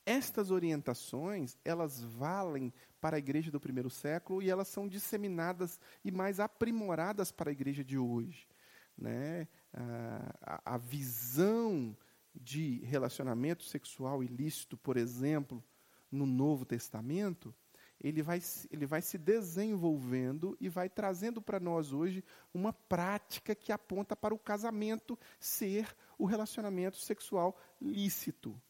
Estas 0.06 0.50
orientações, 0.50 1.58
elas 1.64 2.00
valem 2.02 2.72
para 3.00 3.16
a 3.16 3.18
igreja 3.18 3.50
do 3.50 3.60
primeiro 3.60 3.90
século 3.90 4.42
e 4.42 4.50
elas 4.50 4.68
são 4.68 4.88
disseminadas 4.88 5.78
e 6.04 6.10
mais 6.10 6.40
aprimoradas 6.40 7.30
para 7.30 7.50
a 7.50 7.52
igreja 7.52 7.84
de 7.84 7.98
hoje. 7.98 8.48
Né? 8.96 9.46
A, 9.72 10.74
a 10.74 10.78
visão 10.78 11.96
de 12.34 12.80
relacionamento 12.84 13.64
sexual 13.64 14.22
ilícito, 14.22 14.76
por 14.76 14.96
exemplo, 14.96 15.62
no 16.10 16.26
Novo 16.26 16.64
Testamento, 16.64 17.54
ele 18.00 18.22
vai, 18.22 18.40
ele 18.70 18.86
vai 18.86 19.02
se 19.02 19.18
desenvolvendo 19.18 20.56
e 20.58 20.68
vai 20.68 20.88
trazendo 20.88 21.42
para 21.42 21.60
nós 21.60 21.92
hoje 21.92 22.24
uma 22.52 22.72
prática 22.72 23.54
que 23.54 23.72
aponta 23.72 24.16
para 24.16 24.34
o 24.34 24.38
casamento 24.38 25.18
ser 25.38 25.94
o 26.18 26.24
relacionamento 26.24 26.96
sexual 26.96 27.58
lícito. 27.80 28.60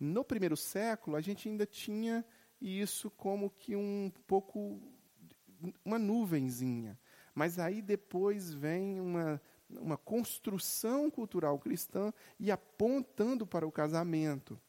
No 0.00 0.24
primeiro 0.24 0.56
século, 0.56 1.16
a 1.16 1.20
gente 1.20 1.48
ainda 1.48 1.66
tinha 1.66 2.24
isso 2.60 3.10
como 3.10 3.50
que 3.50 3.76
um 3.76 4.10
pouco 4.26 4.80
uma 5.84 5.98
nuvenzinha. 5.98 6.98
Mas 7.34 7.58
aí 7.58 7.82
depois 7.82 8.52
vem 8.52 9.00
uma 9.00 9.40
uma 9.80 9.96
construção 9.96 11.10
cultural 11.10 11.58
cristã 11.58 12.12
e 12.38 12.50
apontando 12.50 13.46
para 13.46 13.66
o 13.66 13.72
casamento. 13.72 14.60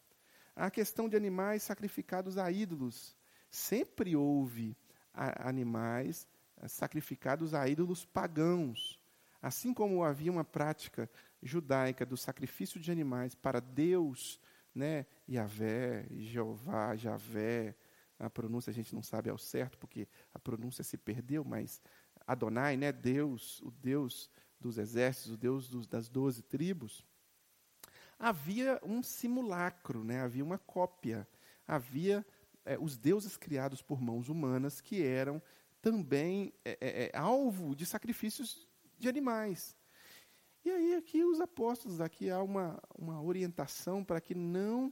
A 0.56 0.72
questão 0.72 1.10
de 1.10 1.16
animais 1.16 1.64
sacrificados 1.64 2.38
a 2.38 2.52
ídolos. 2.52 3.16
Sempre 3.50 4.16
houve 4.16 4.76
animais 5.14 6.28
eh, 6.58 6.68
sacrificados 6.68 7.54
a 7.54 7.68
ídolos 7.68 8.06
pagãos. 8.06 9.00
Assim 9.42 9.74
como 9.74 10.04
havia 10.04 10.32
uma 10.32 10.44
prática 10.44 11.10
judaica 11.42 12.06
do 12.06 12.18
sacrifício 12.18 12.80
de 12.80 12.92
animais 12.92 13.36
para 13.36 13.60
Deus, 13.60 14.40
né, 14.74 15.06
Yahvé, 15.30 16.08
Jeová, 16.12 16.96
Javé, 16.96 17.76
a 18.18 18.30
pronúncia 18.30 18.72
a 18.72 18.74
gente 18.74 18.96
não 18.96 19.04
sabe 19.04 19.30
ao 19.30 19.38
certo 19.38 19.78
porque 19.78 20.08
a 20.34 20.40
pronúncia 20.40 20.84
se 20.84 20.98
perdeu, 20.98 21.44
mas 21.44 21.82
Adonai, 22.26 22.76
né, 22.76 22.92
Deus, 22.92 23.62
o 23.62 23.72
Deus 23.72 24.30
dos 24.60 24.78
exércitos, 24.78 25.34
o 25.34 25.38
Deus 25.38 25.68
dos, 25.68 25.88
das 25.88 26.10
doze 26.10 26.42
tribos, 26.42 27.06
havia 28.18 28.80
um 28.84 29.04
simulacro, 29.04 30.04
né? 30.04 30.22
havia 30.22 30.44
uma 30.44 30.58
cópia, 30.58 31.28
havia 31.68 32.26
é, 32.64 32.78
os 32.78 32.98
deuses 32.98 33.38
criados 33.38 33.82
por 33.82 34.02
mãos 34.02 34.30
humanas 34.30 34.82
que 34.82 35.04
eram 35.04 35.42
também 35.82 36.52
é, 36.64 36.78
é, 36.82 37.04
é, 37.06 37.18
alvo 37.18 37.76
de 37.76 37.86
sacrifícios 37.86 38.68
de 38.98 39.08
animais. 39.08 39.76
E 40.64 40.72
aí 40.72 40.96
aqui 40.96 41.24
os 41.24 41.40
apóstolos, 41.40 42.02
aqui 42.02 42.30
há 42.32 42.42
uma, 42.42 42.82
uma 42.98 43.22
orientação 43.22 44.04
para 44.04 44.20
que 44.20 44.34
não 44.34 44.92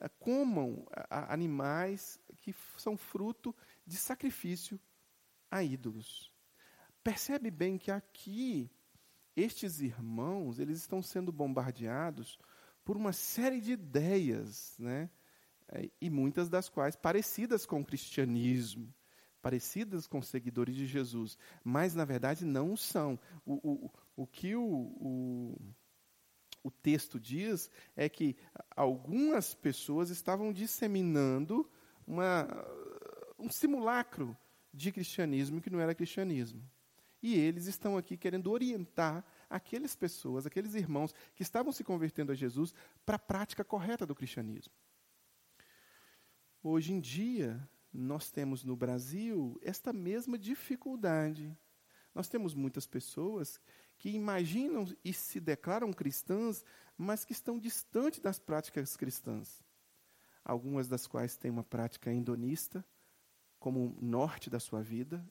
é, 0.00 0.08
comam 0.08 0.84
a, 1.08 1.32
animais 1.32 2.18
que 2.38 2.52
são 2.76 2.96
fruto 2.96 3.54
de 3.86 3.96
sacrifício 3.96 4.80
a 5.48 5.62
ídolos. 5.62 6.32
Percebe 7.04 7.50
bem 7.50 7.78
que 7.78 7.92
aqui 7.92 8.68
estes 9.36 9.80
irmãos, 9.80 10.58
eles 10.58 10.78
estão 10.78 11.02
sendo 11.02 11.32
bombardeados 11.32 12.38
por 12.84 12.96
uma 12.96 13.12
série 13.12 13.60
de 13.60 13.72
ideias, 13.72 14.76
né? 14.78 15.08
É, 15.68 15.88
e 16.00 16.10
muitas 16.10 16.48
das 16.48 16.68
quais 16.68 16.96
parecidas 16.96 17.64
com 17.64 17.80
o 17.80 17.84
cristianismo, 17.84 18.92
parecidas 19.40 20.06
com 20.06 20.20
seguidores 20.20 20.74
de 20.74 20.86
Jesus, 20.86 21.38
mas 21.64 21.94
na 21.94 22.04
verdade 22.04 22.44
não 22.44 22.76
são. 22.76 23.18
O, 23.44 23.54
o, 23.86 23.90
o 24.16 24.26
que 24.26 24.54
o, 24.54 24.62
o, 24.62 25.58
o 26.62 26.70
texto 26.70 27.18
diz 27.18 27.70
é 27.96 28.08
que 28.08 28.36
algumas 28.76 29.54
pessoas 29.54 30.10
estavam 30.10 30.52
disseminando 30.52 31.68
uma, 32.06 32.46
um 33.38 33.50
simulacro 33.50 34.36
de 34.72 34.92
cristianismo 34.92 35.60
que 35.60 35.70
não 35.70 35.80
era 35.80 35.94
cristianismo. 35.94 36.62
E 37.22 37.38
eles 37.38 37.66
estão 37.66 37.96
aqui 37.96 38.16
querendo 38.16 38.50
orientar 38.50 39.24
aquelas 39.48 39.94
pessoas, 39.94 40.44
aqueles 40.44 40.74
irmãos 40.74 41.14
que 41.34 41.42
estavam 41.42 41.72
se 41.72 41.84
convertendo 41.84 42.32
a 42.32 42.34
Jesus 42.34 42.74
para 43.06 43.16
a 43.16 43.18
prática 43.18 43.62
correta 43.62 44.04
do 44.04 44.14
cristianismo. 44.14 44.72
Hoje 46.60 46.92
em 46.92 47.00
dia, 47.00 47.68
nós 47.92 48.30
temos 48.30 48.64
no 48.64 48.74
Brasil 48.74 49.58
esta 49.62 49.92
mesma 49.92 50.36
dificuldade. 50.36 51.56
Nós 52.14 52.28
temos 52.28 52.54
muitas 52.54 52.86
pessoas 52.86 53.60
que 53.98 54.10
imaginam 54.10 54.84
e 55.04 55.12
se 55.12 55.38
declaram 55.38 55.92
cristãs, 55.92 56.64
mas 56.96 57.24
que 57.24 57.32
estão 57.32 57.58
distantes 57.58 58.20
das 58.20 58.38
práticas 58.38 58.96
cristãs. 58.96 59.62
Algumas 60.44 60.88
das 60.88 61.06
quais 61.06 61.36
têm 61.36 61.50
uma 61.50 61.62
prática 61.62 62.12
hedonista, 62.12 62.84
como 63.60 63.96
norte 64.00 64.50
da 64.50 64.58
sua 64.58 64.82
vida, 64.82 65.24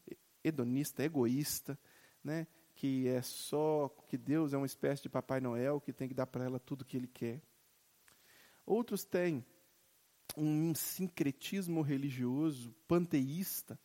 hedonista, 0.44 1.04
egoísta, 1.04 1.78
né? 2.24 2.48
que 2.76 3.08
é 3.08 3.22
só 3.22 3.90
que 4.08 4.18
Deus 4.18 4.54
é 4.54 4.58
uma 4.58 4.66
espécie 4.66 5.04
de 5.04 5.10
Papai 5.10 5.40
Noel 5.40 5.80
que 5.82 5.94
tem 5.94 6.08
que 6.08 6.14
dar 6.14 6.26
para 6.26 6.46
ela 6.46 6.60
tudo 6.60 6.82
o 6.82 6.86
que 6.86 6.98
ele 6.98 7.08
quer. 7.08 7.42
Outros 8.66 9.04
têm 9.04 9.46
um 10.38 10.74
sincretismo 10.74 11.82
religioso 11.82 12.74
panteísta, 12.88 13.80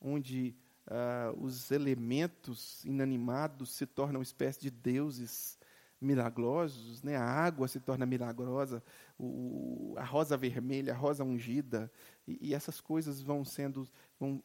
onde 0.00 0.56
uh, 0.86 1.38
os 1.40 1.70
elementos 1.70 2.84
inanimados 2.84 3.72
se 3.72 3.86
tornam 3.86 4.18
uma 4.18 4.24
espécie 4.24 4.60
de 4.60 4.70
deuses 4.70 5.58
milagrosos, 6.02 7.02
né? 7.02 7.16
a 7.16 7.24
água 7.24 7.68
se 7.68 7.80
torna 7.80 8.04
milagrosa, 8.04 8.82
o, 9.18 9.94
a 9.96 10.04
rosa 10.04 10.36
vermelha, 10.36 10.92
a 10.92 10.96
rosa 10.96 11.24
ungida, 11.24 11.90
e, 12.26 12.48
e 12.48 12.54
essas 12.54 12.80
coisas 12.80 13.20
vão 13.20 13.44
sendo, 13.44 13.88
vão, 14.18 14.42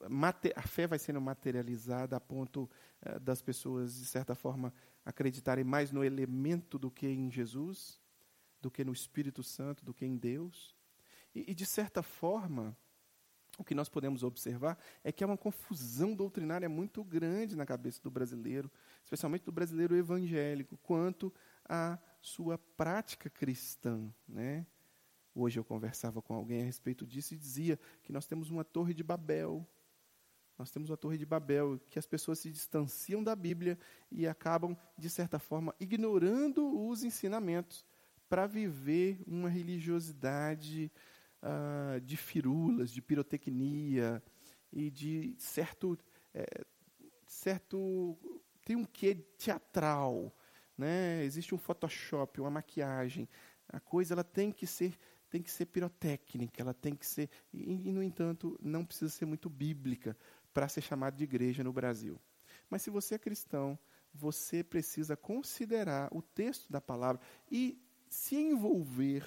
a 0.55 0.61
fé 0.61 0.87
vai 0.87 0.99
sendo 0.99 1.19
materializada 1.19 2.15
a 2.15 2.19
ponto 2.19 2.69
uh, 3.05 3.19
das 3.19 3.41
pessoas, 3.41 3.95
de 3.95 4.05
certa 4.05 4.35
forma, 4.35 4.73
acreditarem 5.03 5.63
mais 5.63 5.91
no 5.91 6.03
elemento 6.03 6.77
do 6.77 6.91
que 6.91 7.07
em 7.07 7.31
Jesus, 7.31 7.99
do 8.61 8.69
que 8.69 8.83
no 8.83 8.93
Espírito 8.93 9.43
Santo, 9.43 9.83
do 9.83 9.93
que 9.93 10.05
em 10.05 10.15
Deus. 10.15 10.75
E, 11.33 11.51
e 11.51 11.53
de 11.53 11.65
certa 11.65 12.03
forma, 12.03 12.75
o 13.57 13.63
que 13.63 13.73
nós 13.73 13.89
podemos 13.89 14.23
observar 14.23 14.77
é 15.03 15.11
que 15.11 15.23
há 15.23 15.27
uma 15.27 15.37
confusão 15.37 16.13
doutrinária 16.13 16.69
muito 16.69 17.03
grande 17.03 17.55
na 17.55 17.65
cabeça 17.65 17.99
do 18.03 18.11
brasileiro, 18.11 18.71
especialmente 19.03 19.45
do 19.45 19.51
brasileiro 19.51 19.95
evangélico, 19.95 20.77
quanto 20.77 21.33
à 21.67 21.99
sua 22.21 22.57
prática 22.57 23.29
cristã. 23.29 24.13
Né? 24.27 24.65
Hoje 25.33 25.59
eu 25.59 25.63
conversava 25.63 26.21
com 26.21 26.33
alguém 26.33 26.61
a 26.61 26.65
respeito 26.65 27.05
disso 27.05 27.33
e 27.33 27.37
dizia 27.37 27.79
que 28.03 28.11
nós 28.11 28.25
temos 28.25 28.49
uma 28.49 28.63
torre 28.63 28.93
de 28.93 29.03
Babel. 29.03 29.67
Nós 30.57 30.71
temos 30.71 30.89
uma 30.89 30.97
torre 30.97 31.17
de 31.17 31.25
Babel, 31.25 31.79
que 31.89 31.99
as 31.99 32.07
pessoas 32.07 32.39
se 32.39 32.49
distanciam 32.49 33.23
da 33.23 33.35
Bíblia 33.35 33.77
e 34.11 34.25
acabam, 34.25 34.75
de 34.97 35.09
certa 35.09 35.37
forma, 35.37 35.75
ignorando 35.79 36.87
os 36.87 37.03
ensinamentos 37.03 37.85
para 38.27 38.47
viver 38.47 39.21
uma 39.27 39.49
religiosidade 39.49 40.91
uh, 41.41 42.01
de 42.01 42.17
firulas, 42.17 42.91
de 42.91 43.01
pirotecnia 43.01 44.21
e 44.71 44.89
de 44.89 45.35
certo, 45.37 45.97
é, 46.33 46.65
certo 47.25 48.17
tem 48.65 48.75
um 48.75 48.83
quê 48.83 49.15
teatral, 49.37 50.35
né? 50.77 51.23
Existe 51.23 51.55
um 51.55 51.57
Photoshop, 51.57 52.39
uma 52.39 52.51
maquiagem. 52.51 53.27
A 53.67 53.79
coisa 53.79 54.13
ela 54.13 54.23
tem 54.23 54.51
que 54.51 54.67
ser 54.67 54.97
tem 55.29 55.41
que 55.41 55.51
ser 55.51 55.65
pirotécnica, 55.65 56.61
ela 56.61 56.73
tem 56.73 56.95
que 56.95 57.05
ser 57.05 57.29
e, 57.51 57.89
e 57.89 57.91
no 57.91 58.01
entanto 58.01 58.57
não 58.61 58.85
precisa 58.85 59.11
ser 59.11 59.25
muito 59.25 59.49
bíblica 59.49 60.15
para 60.53 60.69
ser 60.69 60.79
chamada 60.81 61.17
de 61.17 61.23
igreja 61.25 61.63
no 61.63 61.73
Brasil. 61.73 62.17
Mas 62.69 62.81
se 62.81 62.89
você 62.89 63.15
é 63.15 63.19
cristão, 63.19 63.77
você 64.13 64.63
precisa 64.63 65.17
considerar 65.17 66.07
o 66.13 66.21
texto 66.21 66.71
da 66.71 66.79
palavra 66.79 67.21
e 67.51 67.77
se 68.07 68.35
envolver 68.35 69.25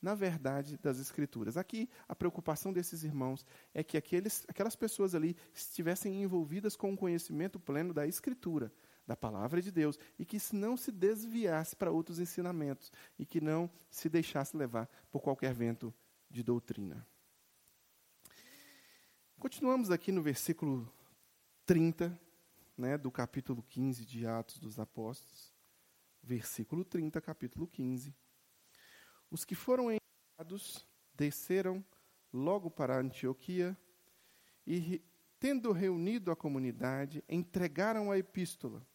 na 0.00 0.14
verdade 0.14 0.78
das 0.78 0.98
Escrituras. 0.98 1.56
Aqui, 1.56 1.88
a 2.06 2.14
preocupação 2.14 2.72
desses 2.72 3.02
irmãos 3.02 3.44
é 3.74 3.82
que 3.82 3.96
aqueles, 3.96 4.44
aquelas 4.48 4.76
pessoas 4.76 5.14
ali 5.14 5.36
estivessem 5.52 6.22
envolvidas 6.22 6.76
com 6.76 6.92
o 6.92 6.96
conhecimento 6.96 7.58
pleno 7.58 7.92
da 7.92 8.06
Escritura, 8.06 8.72
da 9.06 9.16
palavra 9.16 9.62
de 9.62 9.70
Deus, 9.70 9.98
e 10.18 10.24
que 10.24 10.38
não 10.52 10.76
se 10.76 10.90
desviasse 10.90 11.76
para 11.76 11.90
outros 11.90 12.18
ensinamentos, 12.18 12.92
e 13.18 13.24
que 13.24 13.40
não 13.40 13.70
se 13.88 14.08
deixasse 14.08 14.56
levar 14.56 14.88
por 15.10 15.20
qualquer 15.20 15.54
vento 15.54 15.94
de 16.28 16.42
doutrina. 16.42 17.06
Continuamos 19.38 19.90
aqui 19.90 20.10
no 20.10 20.22
versículo 20.22 20.90
30, 21.64 22.18
né, 22.76 22.98
do 22.98 23.10
capítulo 23.10 23.62
15 23.62 24.04
de 24.04 24.26
Atos 24.26 24.58
dos 24.58 24.78
Apóstolos. 24.78 25.54
Versículo 26.22 26.84
30, 26.84 27.20
capítulo 27.20 27.66
15. 27.66 28.14
Os 29.30 29.44
que 29.44 29.54
foram 29.54 29.90
enviados 29.90 30.86
desceram 31.14 31.84
logo 32.32 32.70
para 32.70 32.98
Antioquia 32.98 33.76
e, 34.66 35.02
tendo 35.38 35.70
reunido 35.70 36.30
a 36.30 36.36
comunidade, 36.36 37.22
entregaram 37.28 38.10
a 38.10 38.18
epístola. 38.18 38.86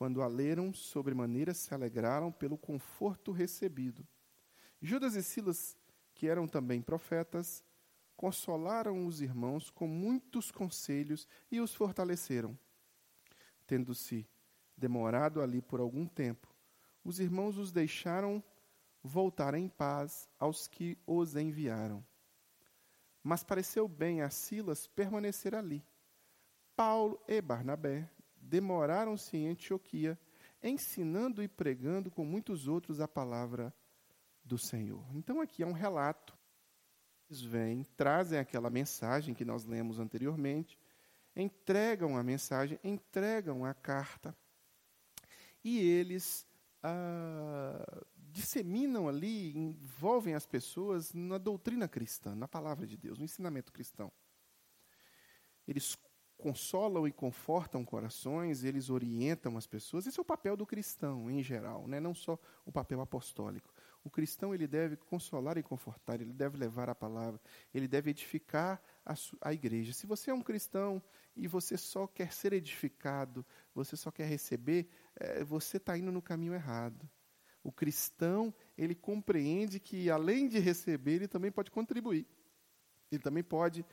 Quando 0.00 0.22
a 0.22 0.26
leram, 0.26 0.72
sobremaneira 0.72 1.52
se 1.52 1.74
alegraram 1.74 2.32
pelo 2.32 2.56
conforto 2.56 3.32
recebido. 3.32 4.08
Judas 4.80 5.14
e 5.14 5.22
Silas, 5.22 5.76
que 6.14 6.26
eram 6.26 6.48
também 6.48 6.80
profetas, 6.80 7.62
consolaram 8.16 9.06
os 9.06 9.20
irmãos 9.20 9.68
com 9.68 9.86
muitos 9.86 10.50
conselhos 10.50 11.28
e 11.52 11.60
os 11.60 11.74
fortaleceram. 11.74 12.58
Tendo-se 13.66 14.26
demorado 14.74 15.42
ali 15.42 15.60
por 15.60 15.80
algum 15.80 16.06
tempo, 16.06 16.48
os 17.04 17.20
irmãos 17.20 17.58
os 17.58 17.70
deixaram 17.70 18.42
voltar 19.02 19.52
em 19.52 19.68
paz 19.68 20.30
aos 20.38 20.66
que 20.66 20.96
os 21.06 21.36
enviaram. 21.36 22.02
Mas 23.22 23.44
pareceu 23.44 23.86
bem 23.86 24.22
a 24.22 24.30
Silas 24.30 24.86
permanecer 24.86 25.54
ali. 25.54 25.84
Paulo 26.74 27.22
e 27.28 27.38
Barnabé 27.42 28.08
demoraram-se 28.50 29.36
em 29.36 29.48
Antioquia, 29.48 30.18
ensinando 30.62 31.42
e 31.42 31.48
pregando 31.48 32.10
com 32.10 32.24
muitos 32.24 32.66
outros 32.66 33.00
a 33.00 33.06
palavra 33.06 33.72
do 34.44 34.58
Senhor. 34.58 35.04
Então 35.14 35.40
aqui 35.40 35.62
é 35.62 35.66
um 35.66 35.72
relato. 35.72 36.36
Eles 37.28 37.40
vêm, 37.40 37.84
trazem 37.96 38.40
aquela 38.40 38.68
mensagem 38.68 39.32
que 39.32 39.44
nós 39.44 39.64
lemos 39.64 40.00
anteriormente, 40.00 40.76
entregam 41.36 42.16
a 42.16 42.22
mensagem, 42.24 42.78
entregam 42.82 43.64
a 43.64 43.72
carta, 43.72 44.36
e 45.62 45.78
eles 45.78 46.44
ah, 46.82 48.04
disseminam 48.16 49.08
ali, 49.08 49.56
envolvem 49.56 50.34
as 50.34 50.44
pessoas 50.44 51.14
na 51.14 51.38
doutrina 51.38 51.86
cristã, 51.86 52.34
na 52.34 52.48
palavra 52.48 52.84
de 52.84 52.96
Deus, 52.96 53.16
no 53.16 53.24
ensinamento 53.24 53.72
cristão. 53.72 54.10
Eles 55.68 55.96
consolam 56.40 57.06
e 57.06 57.12
confortam 57.12 57.84
corações, 57.84 58.64
eles 58.64 58.90
orientam 58.90 59.56
as 59.56 59.66
pessoas. 59.66 60.06
Esse 60.06 60.18
é 60.18 60.22
o 60.22 60.24
papel 60.24 60.56
do 60.56 60.66
cristão 60.66 61.30
em 61.30 61.42
geral, 61.42 61.86
né? 61.86 62.00
não 62.00 62.14
só 62.14 62.38
o 62.64 62.72
papel 62.72 63.00
apostólico. 63.00 63.72
O 64.02 64.10
cristão 64.10 64.54
ele 64.54 64.66
deve 64.66 64.96
consolar 64.96 65.58
e 65.58 65.62
confortar, 65.62 66.20
ele 66.20 66.32
deve 66.32 66.56
levar 66.56 66.88
a 66.88 66.94
palavra, 66.94 67.38
ele 67.74 67.86
deve 67.86 68.10
edificar 68.10 68.80
a, 69.04 69.14
a 69.42 69.52
igreja. 69.52 69.92
Se 69.92 70.06
você 70.06 70.30
é 70.30 70.34
um 70.34 70.42
cristão 70.42 71.02
e 71.36 71.46
você 71.46 71.76
só 71.76 72.06
quer 72.06 72.32
ser 72.32 72.54
edificado, 72.54 73.44
você 73.74 73.96
só 73.96 74.10
quer 74.10 74.26
receber, 74.26 74.88
é, 75.16 75.44
você 75.44 75.76
está 75.76 75.98
indo 75.98 76.10
no 76.10 76.22
caminho 76.22 76.54
errado. 76.54 77.08
O 77.62 77.70
cristão, 77.70 78.54
ele 78.76 78.94
compreende 78.94 79.78
que, 79.78 80.10
além 80.10 80.48
de 80.48 80.58
receber, 80.58 81.16
ele 81.16 81.28
também 81.28 81.52
pode 81.52 81.70
contribuir. 81.70 82.26
Ele 83.12 83.20
também 83.20 83.42
pode 83.42 83.84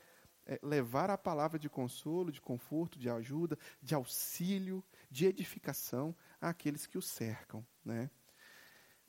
é, 0.48 0.58
levar 0.62 1.10
a 1.10 1.18
palavra 1.18 1.58
de 1.58 1.68
consolo, 1.68 2.32
de 2.32 2.40
conforto, 2.40 2.98
de 2.98 3.10
ajuda, 3.10 3.58
de 3.82 3.94
auxílio, 3.94 4.82
de 5.10 5.26
edificação 5.26 6.16
àqueles 6.40 6.86
que 6.86 6.96
o 6.96 7.02
cercam. 7.02 7.64
Né? 7.84 8.10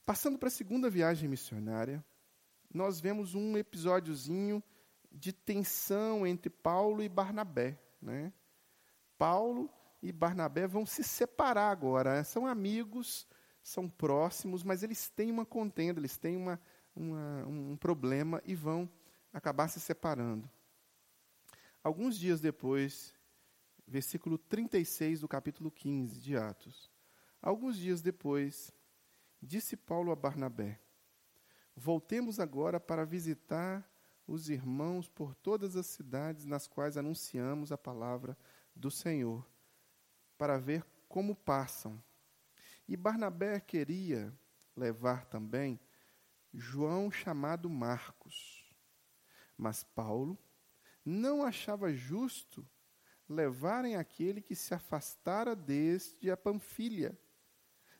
Passando 0.05 0.37
para 0.37 0.49
a 0.49 0.51
segunda 0.51 0.89
viagem 0.89 1.29
missionária, 1.29 2.03
nós 2.73 2.99
vemos 2.99 3.35
um 3.35 3.57
episódiozinho 3.57 4.61
de 5.09 5.31
tensão 5.31 6.27
entre 6.27 6.49
Paulo 6.49 7.01
e 7.01 7.07
Barnabé. 7.07 7.79
Né? 8.01 8.33
Paulo 9.17 9.69
e 10.01 10.11
Barnabé 10.11 10.67
vão 10.67 10.85
se 10.85 11.05
separar 11.05 11.71
agora. 11.71 12.21
São 12.25 12.45
amigos, 12.45 13.25
são 13.63 13.89
próximos, 13.89 14.61
mas 14.61 14.83
eles 14.83 15.09
têm 15.09 15.31
uma 15.31 15.45
contenda, 15.45 16.01
eles 16.01 16.17
têm 16.17 16.35
uma, 16.35 16.59
uma, 16.93 17.45
um 17.47 17.77
problema 17.77 18.41
e 18.43 18.53
vão 18.53 18.89
acabar 19.31 19.69
se 19.69 19.79
separando. 19.79 20.49
Alguns 21.83 22.17
dias 22.17 22.39
depois, 22.39 23.13
versículo 23.87 24.37
36 24.37 25.21
do 25.21 25.27
capítulo 25.27 25.71
15 25.71 26.19
de 26.19 26.35
Atos. 26.35 26.91
Alguns 27.41 27.77
dias 27.77 28.01
depois, 28.01 28.73
disse 29.41 29.77
Paulo 29.77 30.11
a 30.11 30.15
Barnabé: 30.15 30.79
Voltemos 31.75 32.39
agora 32.39 32.79
para 32.79 33.05
visitar 33.05 33.89
os 34.27 34.49
irmãos 34.49 35.07
por 35.07 35.33
todas 35.33 35.75
as 35.75 35.87
cidades 35.87 36.45
nas 36.45 36.67
quais 36.67 36.97
anunciamos 36.97 37.71
a 37.71 37.77
palavra 37.77 38.37
do 38.75 38.91
Senhor, 38.91 39.47
para 40.37 40.57
ver 40.57 40.85
como 41.07 41.35
passam 41.35 42.01
e 42.89 42.97
Barnabé 42.97 43.59
queria 43.59 44.35
levar 44.75 45.23
também 45.25 45.79
João 46.51 47.11
chamado 47.11 47.69
Marcos. 47.69 48.67
Mas 49.55 49.83
Paulo 49.83 50.35
não 51.09 51.43
achava 51.43 51.91
justo 51.91 52.63
levarem 53.27 53.95
aquele 53.95 54.41
que 54.41 54.55
se 54.55 54.75
afastara 54.75 55.55
desde 55.55 56.29
a 56.29 56.37
Panfilha, 56.37 57.17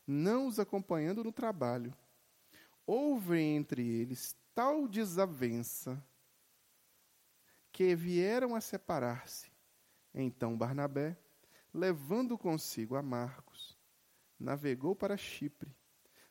não 0.06 0.48
os 0.48 0.60
acompanhando 0.60 1.24
no 1.24 1.32
trabalho. 1.32 1.92
Houve 2.86 3.40
entre 3.40 3.88
eles 3.88 4.36
tal 4.54 4.88
desavença 4.88 6.04
que 7.72 7.96
vieram 7.96 8.56
a 8.56 8.62
separar-se. 8.62 9.52
Então 10.14 10.56
Barnabé, 10.56 11.18
levando 11.74 12.38
consigo 12.38 12.96
a 12.96 13.02
Marcos, 13.02 13.78
navegou 14.40 14.96
para 14.96 15.18
Chipre. 15.18 15.76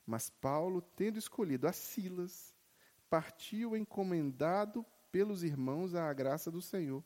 Mas 0.07 0.31
Paulo, 0.31 0.81
tendo 0.81 1.19
escolhido 1.19 1.67
a 1.67 1.73
Silas, 1.73 2.55
partiu 3.11 3.77
encomendado 3.77 4.87
pelos 5.11 5.43
irmãos 5.43 5.95
à 5.95 6.13
graça 6.13 6.51
do 6.51 6.61
Senhor 6.61 7.03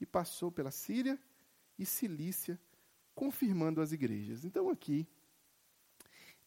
e 0.00 0.06
passou 0.06 0.50
pela 0.50 0.70
Síria 0.70 1.18
e 1.78 1.86
Cilícia, 1.86 2.58
confirmando 3.14 3.80
as 3.80 3.92
igrejas. 3.92 4.44
Então 4.44 4.68
aqui 4.68 5.08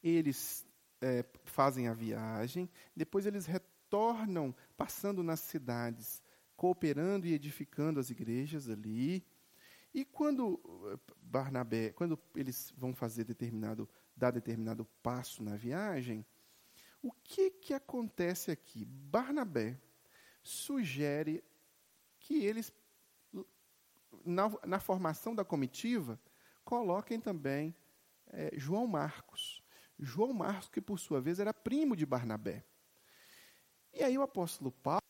eles 0.03 0.65
é, 1.01 1.25
fazem 1.45 1.87
a 1.87 1.93
viagem, 1.93 2.69
depois 2.95 3.25
eles 3.25 3.45
retornam, 3.45 4.55
passando 4.77 5.23
nas 5.23 5.39
cidades, 5.39 6.21
cooperando 6.55 7.25
e 7.25 7.33
edificando 7.33 7.99
as 7.99 8.09
igrejas 8.09 8.69
ali. 8.69 9.25
E 9.93 10.05
quando 10.05 10.59
eh, 10.91 11.13
Barnabé, 11.21 11.91
quando 11.93 12.19
eles 12.35 12.71
vão 12.77 12.93
fazer 12.93 13.23
determinado, 13.23 13.89
dar 14.15 14.31
determinado 14.31 14.85
passo 15.01 15.41
na 15.41 15.55
viagem, 15.55 16.23
o 17.01 17.11
que 17.11 17.49
que 17.49 17.73
acontece 17.73 18.51
aqui? 18.51 18.85
Barnabé 18.85 19.79
sugere 20.49 21.43
que 22.19 22.43
eles 22.45 22.73
na, 24.25 24.51
na 24.65 24.79
formação 24.79 25.35
da 25.35 25.45
comitiva 25.45 26.19
coloquem 26.65 27.19
também 27.19 27.75
é, 28.27 28.51
João 28.55 28.87
Marcos. 28.87 29.63
João 29.97 30.33
Marcos, 30.33 30.69
que 30.69 30.81
por 30.81 30.99
sua 30.99 31.21
vez 31.21 31.39
era 31.39 31.53
primo 31.53 31.95
de 31.95 32.05
Barnabé. 32.05 32.63
E 33.93 34.03
aí 34.03 34.17
o 34.17 34.21
apóstolo 34.21 34.71
Paulo, 34.71 35.01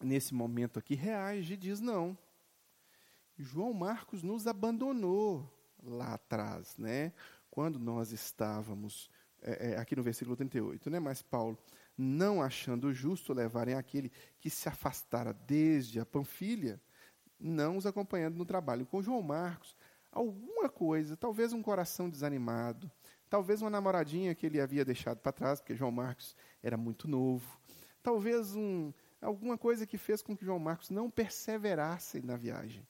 nesse 0.00 0.34
momento 0.34 0.78
aqui, 0.78 0.94
reage 0.94 1.54
e 1.54 1.56
diz: 1.56 1.80
não, 1.80 2.16
João 3.36 3.72
Marcos 3.72 4.22
nos 4.22 4.46
abandonou 4.46 5.50
lá 5.82 6.14
atrás, 6.14 6.76
né? 6.76 7.12
Quando 7.50 7.78
nós 7.78 8.12
estávamos, 8.12 9.10
é, 9.40 9.72
é, 9.72 9.78
aqui 9.78 9.96
no 9.96 10.02
versículo 10.02 10.36
38, 10.36 10.90
né? 10.90 11.00
Mas 11.00 11.22
Paulo, 11.22 11.58
não 11.96 12.42
achando 12.42 12.92
justo 12.92 13.32
levarem 13.32 13.74
aquele 13.74 14.10
que 14.38 14.50
se 14.50 14.68
afastara 14.68 15.32
desde 15.32 15.98
a 16.00 16.06
Panfilha, 16.06 16.80
não 17.38 17.76
os 17.76 17.86
acompanhando 17.86 18.36
no 18.36 18.44
trabalho. 18.44 18.86
Com 18.86 19.02
João 19.02 19.22
Marcos, 19.22 19.76
alguma 20.10 20.68
coisa, 20.68 21.16
talvez 21.16 21.52
um 21.52 21.62
coração 21.62 22.08
desanimado, 22.08 22.90
talvez 23.28 23.62
uma 23.62 23.70
namoradinha 23.70 24.34
que 24.34 24.46
ele 24.46 24.60
havia 24.60 24.84
deixado 24.84 25.18
para 25.18 25.32
trás, 25.32 25.60
porque 25.60 25.74
João 25.74 25.90
Marcos 25.90 26.36
era 26.62 26.76
muito 26.76 27.08
novo, 27.08 27.60
talvez 28.02 28.54
um, 28.54 28.92
alguma 29.20 29.58
coisa 29.58 29.86
que 29.86 29.98
fez 29.98 30.22
com 30.22 30.36
que 30.36 30.44
João 30.44 30.58
Marcos 30.58 30.90
não 30.90 31.10
perseverasse 31.10 32.20
na 32.20 32.36
viagem. 32.36 32.86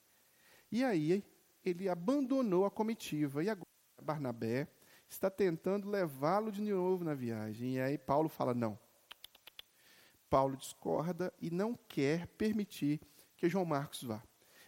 E 0.71 0.83
aí 0.83 1.23
ele 1.63 1.89
abandonou 1.89 2.65
a 2.65 2.71
comitiva. 2.71 3.43
E 3.43 3.49
agora 3.49 3.67
Barnabé 4.01 4.67
está 5.09 5.29
tentando 5.29 5.89
levá-lo 5.89 6.51
de 6.51 6.61
novo 6.61 7.03
na 7.03 7.13
viagem. 7.13 7.75
E 7.75 7.79
aí 7.79 7.97
Paulo 7.97 8.29
fala: 8.29 8.53
não. 8.53 8.77
Paulo 10.29 10.57
discorda 10.57 11.33
e 11.39 11.49
não 11.49 11.75
quer 11.75 12.27
permitir 12.27 12.99
que 13.35 13.49
João 13.49 13.65
Marcos 13.65 14.03
vá. 14.03 14.23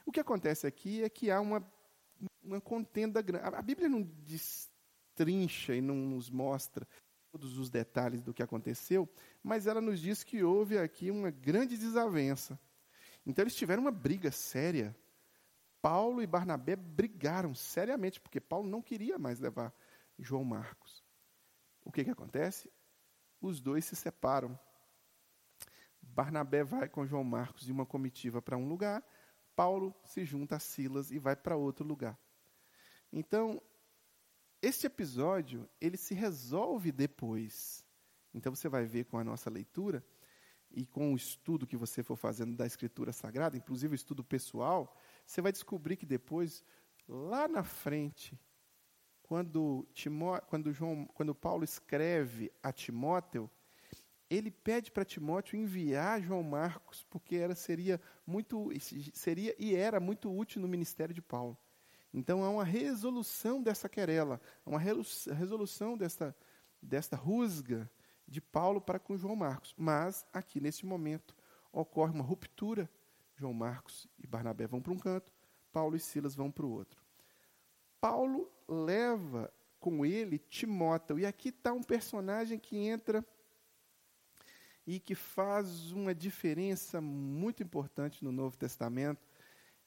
O 0.06 0.12
que 0.12 0.20
acontece 0.20 0.66
aqui 0.66 1.04
é 1.04 1.10
que 1.10 1.30
há 1.30 1.40
uma, 1.40 1.64
uma 2.42 2.62
contenda 2.62 3.22
grande. 3.22 3.46
A 3.56 3.62
Bíblia 3.62 3.90
não 3.90 4.02
destrincha 4.02 5.76
e 5.76 5.82
não 5.82 5.96
nos 5.96 6.30
mostra 6.30 6.88
todos 7.32 7.58
os 7.58 7.70
detalhes 7.70 8.24
do 8.24 8.34
que 8.34 8.42
aconteceu, 8.42 9.08
mas 9.44 9.68
ela 9.68 9.82
nos 9.82 10.00
diz 10.00 10.24
que 10.24 10.44
houve 10.44 10.78
aqui 10.78 11.12
uma 11.12 11.30
grande 11.30 11.78
desavença. 11.78 12.60
Então 13.26 13.44
eles 13.44 13.56
tiveram 13.56 13.84
uma 13.84 13.92
briga 13.92 14.32
séria 14.32 14.96
Paulo 15.82 16.22
e 16.22 16.28
Barnabé 16.28 16.76
brigaram 16.76 17.56
seriamente, 17.56 18.20
porque 18.20 18.40
Paulo 18.40 18.68
não 18.68 18.82
queria 18.82 19.18
mais 19.18 19.40
levar 19.40 19.74
João 20.18 20.44
Marcos. 20.44 21.04
O 21.86 21.92
que, 21.92 22.04
que 22.04 22.10
acontece? 22.10 22.72
Os 23.42 23.62
dois 23.62 23.86
se 23.86 23.96
separam. 23.96 24.60
Barnabé 26.14 26.64
vai 26.64 26.90
com 26.90 27.06
João 27.06 27.24
Marcos 27.24 27.66
de 27.66 27.72
uma 27.72 27.86
comitiva 27.86 28.42
para 28.42 28.58
um 28.58 28.68
lugar, 28.68 29.04
Paulo 29.56 29.96
se 30.06 30.24
junta 30.24 30.56
a 30.56 30.60
Silas 30.60 31.12
e 31.12 31.20
vai 31.20 31.36
para 31.36 31.56
outro 31.56 31.86
lugar. 31.86 32.18
Então, 33.12 33.62
este 34.62 34.88
episódio, 34.88 35.70
ele 35.80 35.98
se 35.98 36.14
resolve 36.14 36.92
depois. 36.92 37.86
Então 38.34 38.54
você 38.54 38.68
vai 38.68 38.86
ver 38.86 39.06
com 39.06 39.18
a 39.18 39.24
nossa 39.24 39.50
leitura 39.50 40.04
e 40.72 40.86
com 40.86 41.14
o 41.14 41.16
estudo 41.16 41.66
que 41.66 41.78
você 41.78 42.04
for 42.04 42.16
fazendo 42.16 42.56
da 42.56 42.66
Escritura 42.66 43.12
Sagrada, 43.12 43.58
inclusive 43.58 43.94
o 43.94 43.96
estudo 43.96 44.24
pessoal, 44.24 44.96
você 45.26 45.42
vai 45.42 45.52
descobrir 45.52 45.96
que 45.96 46.06
depois, 46.06 46.64
lá 47.08 47.48
na 47.48 47.64
frente, 47.64 48.40
quando, 49.24 49.88
Timó, 49.94 50.40
quando, 50.42 50.72
João, 50.72 51.06
quando 51.08 51.34
Paulo 51.34 51.64
escreve 51.64 52.52
a 52.62 52.72
Timóteo, 52.72 53.50
ele 54.30 54.52
pede 54.52 54.92
para 54.92 55.04
Timóteo 55.04 55.58
enviar 55.58 56.22
João 56.22 56.44
Marcos, 56.44 57.06
porque 57.10 57.36
era, 57.36 57.56
seria 57.56 58.00
muito 58.26 58.70
seria 59.14 59.56
e 59.58 59.76
era 59.76 60.00
muito 60.00 60.32
útil 60.32 60.62
no 60.62 60.68
ministério 60.68 61.14
de 61.14 61.22
Paulo. 61.22 61.58
Então 62.14 62.44
há 62.44 62.50
uma 62.50 62.64
resolução 62.64 63.62
dessa 63.62 63.90
querela, 63.90 64.40
uma 64.66 64.80
resolução 64.80 65.98
desta, 65.98 66.36
desta 66.82 67.16
rusga 67.16 67.90
de 68.28 68.40
Paulo 68.40 68.80
para 68.80 69.00
com 69.00 69.18
João 69.18 69.36
Marcos. 69.36 69.74
Mas 69.78 70.26
aqui 70.32 70.60
nesse 70.60 70.86
momento 70.86 71.36
ocorre 71.72 72.14
uma 72.14 72.24
ruptura 72.24 72.90
João 73.36 73.54
Marcos 73.54 74.08
e 74.20 74.28
Barnabé 74.28 74.68
vão 74.68 74.82
para 74.82 74.94
um 74.94 74.98
canto, 74.98 75.32
Paulo 75.72 75.96
e 75.96 76.00
Silas 76.00 76.36
vão 76.36 76.52
para 76.52 76.66
o 76.66 76.72
outro. 76.72 77.02
Paulo 78.02 78.52
leva 78.68 79.52
com 79.80 80.06
ele 80.06 80.38
Timóteo, 80.38 81.18
e 81.18 81.26
aqui 81.26 81.50
está 81.50 81.72
um 81.72 81.82
personagem 81.82 82.60
que 82.60 82.78
entra 82.78 83.26
e 84.90 85.00
que 85.00 85.14
faz 85.14 85.92
uma 85.92 86.16
diferença 86.16 87.00
muito 87.00 87.62
importante 87.62 88.24
no 88.24 88.32
Novo 88.32 88.58
Testamento. 88.58 89.22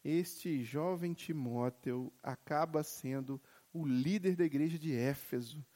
Este 0.04 0.62
jovem 0.62 1.12
Timóteo 1.12 2.12
acaba 2.22 2.84
sendo 2.84 3.42
o 3.72 3.84
líder 3.84 4.36
da 4.36 4.44
igreja 4.44 4.78
de 4.78 4.94
Éfeso, 4.94 5.66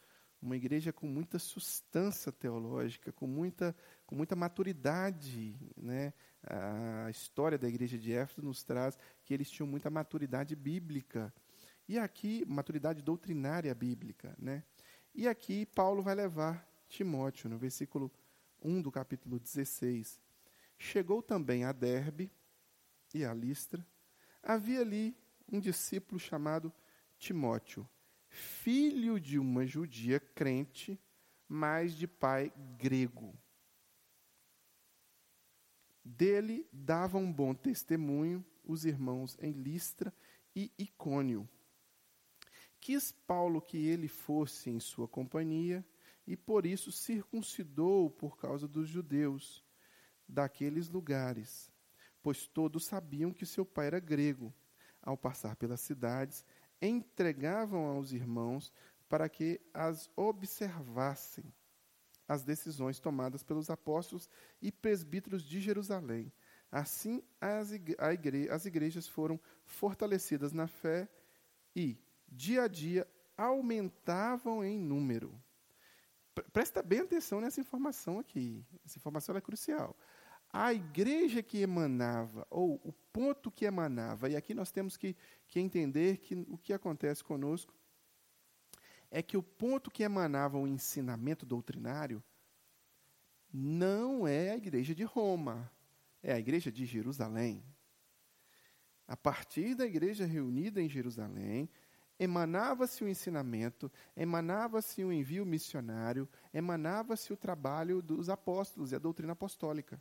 uma 0.41 0.57
igreja 0.57 0.93
com 0.93 1.09
muita 1.09 1.41
substância 1.41 2.31
teológica, 2.31 3.11
com 3.11 3.27
muita, 3.27 3.75
com 4.07 4.15
muita 4.15 4.37
maturidade. 4.37 5.59
Né? 5.77 6.13
A 6.45 7.11
história 7.11 7.59
da 7.59 7.67
igreja 7.67 7.99
de 7.99 8.13
Éfeso 8.13 8.47
nos 8.47 8.63
traz 8.63 8.97
que 9.25 9.35
eles 9.35 9.51
tinham 9.51 9.67
muita 9.67 9.91
maturidade 9.91 10.55
bíblica. 10.55 11.35
E 11.89 11.99
aqui, 11.99 12.45
maturidade 12.47 13.03
doutrinária 13.03 13.75
bíblica. 13.75 14.37
Né? 14.39 14.63
E 15.13 15.27
aqui, 15.27 15.67
Paulo 15.67 16.01
vai 16.01 16.15
levar 16.15 16.65
Timóteo, 16.89 17.51
no 17.51 17.59
versículo 17.59 18.09
1 18.63 18.83
do 18.83 18.91
capítulo 18.91 19.39
16. 19.39 20.21
Chegou 20.79 21.23
também 21.23 21.65
a 21.65 21.73
Derbe 21.73 22.31
e 23.15 23.25
a 23.25 23.33
Listra. 23.33 23.87
Havia 24.43 24.81
ali 24.81 25.17
um 25.51 25.59
discípulo 25.59 26.19
chamado 26.19 26.73
Timóteo 27.19 27.89
filho 28.37 29.19
de 29.19 29.39
uma 29.39 29.67
judia 29.67 30.21
crente, 30.21 31.01
mas 31.49 31.95
de 31.95 32.07
pai 32.07 32.53
grego. 32.77 33.35
Dele 36.05 36.69
davam 36.73 37.23
um 37.23 37.33
bom 37.33 37.55
testemunho 37.55 38.45
os 38.63 38.85
irmãos 38.85 39.37
em 39.41 39.53
Listra 39.53 40.15
e 40.55 40.71
Icônio. 40.79 41.49
Quis 42.81 43.11
Paulo 43.11 43.61
que 43.61 43.77
ele 43.77 44.07
fosse 44.07 44.71
em 44.71 44.79
sua 44.79 45.09
companhia 45.09 45.85
e 46.27 46.37
por 46.37 46.67
isso 46.67 46.91
circuncidou 46.91 48.11
por 48.11 48.37
causa 48.37 48.67
dos 48.67 48.89
judeus 48.89 49.65
daqueles 50.29 50.89
lugares, 50.89 51.71
pois 52.23 52.47
todos 52.47 52.85
sabiam 52.87 53.33
que 53.33 53.47
seu 53.47 53.65
pai 53.65 53.87
era 53.87 54.01
grego. 54.01 54.53
Ao 55.01 55.17
passar 55.17 55.55
pelas 55.55 55.81
cidades, 55.81 56.45
entregavam 56.83 57.87
aos 57.87 58.13
irmãos 58.13 58.73
para 59.09 59.29
que 59.29 59.61
as 59.73 60.11
observassem 60.17 61.55
as 62.29 62.43
decisões 62.43 62.99
tomadas 62.99 63.43
pelos 63.43 63.71
apóstolos 63.71 64.29
e 64.61 64.73
presbíteros 64.73 65.45
de 65.45 65.61
Jerusalém. 65.61 66.33
Assim, 66.71 67.23
as, 67.41 67.71
igre 67.71 68.51
as 68.51 68.67
igrejas 68.67 69.07
foram 69.07 69.41
fortalecidas 69.65 70.53
na 70.53 70.67
fé 70.67 71.09
e, 71.75 71.97
dia 72.29 72.65
a 72.65 72.69
dia, 72.69 73.07
aumentavam 73.37 74.65
em 74.65 74.79
número. 74.79 75.41
Presta 76.53 76.83
bem 76.83 77.01
atenção 77.01 77.41
nessa 77.41 77.61
informação 77.61 78.19
aqui. 78.19 78.65
Essa 78.85 78.99
informação 78.99 79.37
é 79.37 79.41
crucial. 79.41 79.97
a 80.53 80.73
igreja 80.73 81.43
que 81.43 81.59
emanava, 81.59 82.47
ou 82.51 82.81
o 82.85 82.93
ponto 83.13 83.51
que 83.51 83.65
emanava, 83.65 84.29
e 84.29 84.37
aqui 84.37 84.55
nós 84.55 84.71
temos 84.71 84.97
que, 84.97 85.17
que 85.49 85.61
entender 85.61 86.19
que 86.19 86.35
o 86.49 86.57
que 86.57 86.73
acontece 86.73 87.23
conosco 87.23 87.75
é 89.11 89.23
que 89.23 89.37
o 89.37 89.43
ponto 89.43 89.91
que 89.91 90.03
emanava 90.03 90.59
o 90.59 90.67
ensinamento 90.67 91.45
doutrinário 91.45 92.23
não 93.53 94.27
é 94.27 94.51
a 94.51 94.57
igreja 94.57 94.95
de 94.95 95.05
Roma, 95.05 95.71
é 96.23 96.33
a 96.33 96.39
igreja 96.39 96.71
de 96.71 96.85
Jerusalém. 96.85 97.63
A 99.07 99.17
partir 99.17 99.75
da 99.75 99.87
igreja 99.87 100.27
reunida 100.27 100.83
em 100.83 100.89
Jerusalém, 100.89 101.71
emanava-se 102.19 103.05
o 103.05 103.09
ensinamento, 103.09 103.91
emanava-se 104.17 105.05
o 105.05 105.13
envio 105.13 105.45
missionário, 105.45 106.29
emanava-se 106.53 107.33
o 107.33 107.37
trabalho 107.37 108.01
dos 108.01 108.29
apóstolos 108.29 108.93
e 108.93 108.95
a 108.95 108.99
doutrina 108.99 109.33
apostólica. 109.33 110.01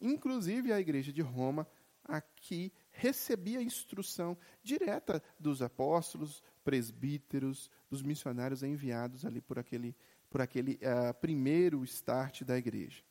Inclusive 0.00 0.72
a 0.72 0.80
igreja 0.80 1.12
de 1.12 1.22
Roma 1.22 1.66
aqui 2.04 2.72
recebia 2.90 3.62
instrução 3.62 4.36
direta 4.62 5.22
dos 5.38 5.62
apóstolos, 5.62 6.42
presbíteros, 6.62 7.70
dos 7.90 8.02
missionários 8.02 8.62
enviados 8.62 9.24
ali 9.24 9.40
por 9.40 9.58
aquele, 9.58 9.96
por 10.30 10.40
aquele 10.40 10.74
uh, 10.74 11.14
primeiro 11.20 11.82
start 11.84 12.42
da 12.42 12.56
igreja. 12.56 13.02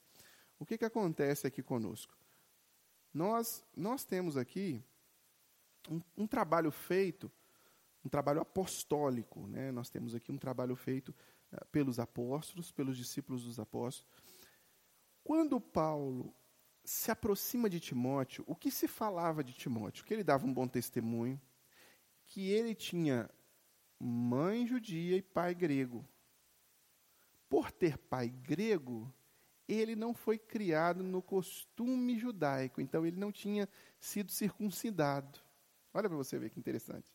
O 0.60 0.66
que, 0.66 0.78
que 0.78 0.86
acontece 0.86 1.46
aqui 1.46 1.62
conosco? 1.62 2.16
Nós, 3.14 3.64
nós 3.76 4.04
temos 4.04 4.38
aqui 4.38 4.84
um, 5.90 6.02
um 6.18 6.28
trabalho 6.28 6.72
feito, 6.72 7.32
um 8.04 8.10
trabalho 8.10 8.42
apostólico. 8.42 9.48
Né? 9.48 9.72
Nós 9.72 9.90
temos 9.90 10.14
aqui 10.14 10.32
um 10.32 10.38
trabalho 10.38 10.76
feito 10.76 11.10
uh, 11.52 11.66
pelos 11.72 12.00
apóstolos, 12.00 12.72
pelos 12.72 12.98
discípulos 12.98 13.44
dos 13.44 13.60
apóstolos. 13.60 14.12
Quando 15.24 15.60
Paulo 15.60 16.36
se 16.84 17.10
aproxima 17.12 17.70
de 17.70 17.80
Timóteo, 17.80 18.44
o 18.46 18.56
que 18.56 18.70
se 18.70 18.88
falava 18.88 19.44
de 19.44 19.54
Timóteo? 19.54 20.04
Que 20.04 20.14
ele 20.14 20.24
dava 20.24 20.46
um 20.46 20.54
bom 20.54 20.68
testemunho, 20.68 21.40
que 22.26 22.50
ele 22.50 22.76
tinha 22.76 23.30
mãe 24.00 24.68
judia 24.68 25.16
e 25.16 25.22
pai 25.22 25.56
grego. 25.56 26.06
Por 27.48 27.72
ter 27.72 27.98
pai 27.98 28.30
grego, 28.30 29.14
ele 29.68 29.96
não 29.96 30.14
foi 30.14 30.38
criado 30.38 31.04
no 31.04 31.22
costume 31.22 32.18
judaico, 32.18 32.82
então 32.82 33.06
ele 33.06 33.18
não 33.18 33.32
tinha 33.32 33.70
sido 34.00 34.32
circuncidado. 34.32 35.40
Olha 35.94 36.10
para 36.10 36.18
você 36.18 36.38
ver 36.38 36.50
que 36.50 36.60
interessante. 36.60 37.13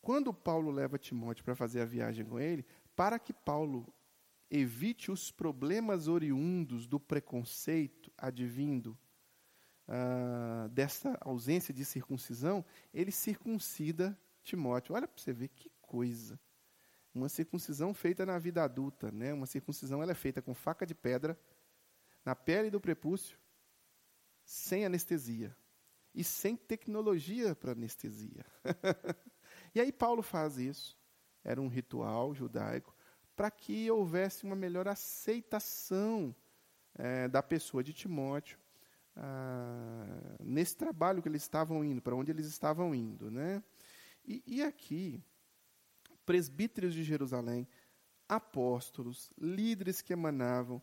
Quando 0.00 0.32
Paulo 0.32 0.70
leva 0.70 0.98
Timóteo 0.98 1.44
para 1.44 1.54
fazer 1.54 1.80
a 1.80 1.84
viagem 1.84 2.24
com 2.24 2.38
ele, 2.38 2.64
para 2.94 3.18
que 3.18 3.32
Paulo 3.32 3.92
evite 4.50 5.10
os 5.10 5.30
problemas 5.30 6.08
oriundos 6.08 6.86
do 6.86 6.98
preconceito 6.98 8.10
advindo 8.16 8.98
uh, 9.86 10.68
dessa 10.70 11.18
ausência 11.20 11.72
de 11.74 11.84
circuncisão, 11.84 12.64
ele 12.92 13.10
circuncida 13.10 14.18
Timóteo. 14.42 14.94
Olha 14.94 15.06
para 15.06 15.22
você 15.22 15.32
ver 15.32 15.48
que 15.48 15.70
coisa. 15.82 16.40
Uma 17.14 17.28
circuncisão 17.28 17.92
feita 17.92 18.24
na 18.24 18.38
vida 18.38 18.62
adulta, 18.62 19.10
né? 19.10 19.32
Uma 19.32 19.46
circuncisão 19.46 20.02
ela 20.02 20.12
é 20.12 20.14
feita 20.14 20.40
com 20.40 20.54
faca 20.54 20.86
de 20.86 20.94
pedra 20.94 21.38
na 22.24 22.34
pele 22.34 22.70
do 22.70 22.80
prepúcio, 22.80 23.38
sem 24.44 24.84
anestesia 24.84 25.56
e 26.14 26.22
sem 26.22 26.56
tecnologia 26.56 27.54
para 27.54 27.72
anestesia. 27.72 28.44
e 29.78 29.80
aí 29.80 29.92
Paulo 29.92 30.22
faz 30.22 30.58
isso. 30.58 30.98
Era 31.44 31.62
um 31.62 31.68
ritual 31.68 32.34
judaico 32.34 32.92
para 33.36 33.48
que 33.48 33.88
houvesse 33.88 34.42
uma 34.42 34.56
melhor 34.56 34.88
aceitação 34.88 36.34
é, 36.96 37.28
da 37.28 37.40
pessoa 37.40 37.84
de 37.84 37.92
Timóteo 37.92 38.58
ah, 39.14 40.36
nesse 40.40 40.76
trabalho 40.76 41.22
que 41.22 41.28
eles 41.28 41.42
estavam 41.42 41.84
indo, 41.84 42.02
para 42.02 42.16
onde 42.16 42.32
eles 42.32 42.46
estavam 42.46 42.92
indo, 42.92 43.30
né? 43.30 43.62
E, 44.24 44.42
e 44.44 44.62
aqui, 44.64 45.22
presbíteros 46.26 46.92
de 46.92 47.04
Jerusalém, 47.04 47.68
apóstolos, 48.28 49.30
líderes 49.38 50.02
que 50.02 50.12
emanavam, 50.12 50.82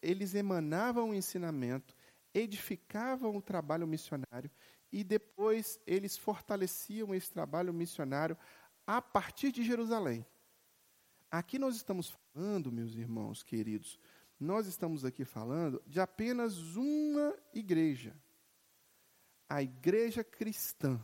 eles 0.00 0.34
emanavam 0.34 1.10
o 1.10 1.14
ensinamento, 1.14 1.94
edificavam 2.32 3.36
o 3.36 3.42
trabalho 3.42 3.86
missionário 3.86 4.50
e 4.92 5.02
depois 5.02 5.80
eles 5.86 6.16
fortaleciam 6.16 7.14
esse 7.14 7.30
trabalho 7.30 7.72
missionário 7.72 8.36
a 8.86 9.00
partir 9.00 9.50
de 9.50 9.64
Jerusalém. 9.64 10.26
Aqui 11.30 11.58
nós 11.58 11.74
estamos 11.76 12.14
falando, 12.34 12.70
meus 12.70 12.94
irmãos 12.94 13.42
queridos, 13.42 13.98
nós 14.38 14.66
estamos 14.66 15.04
aqui 15.04 15.24
falando 15.24 15.82
de 15.86 15.98
apenas 15.98 16.58
uma 16.76 17.34
igreja. 17.54 18.14
A 19.48 19.62
igreja 19.62 20.22
cristã 20.22 21.02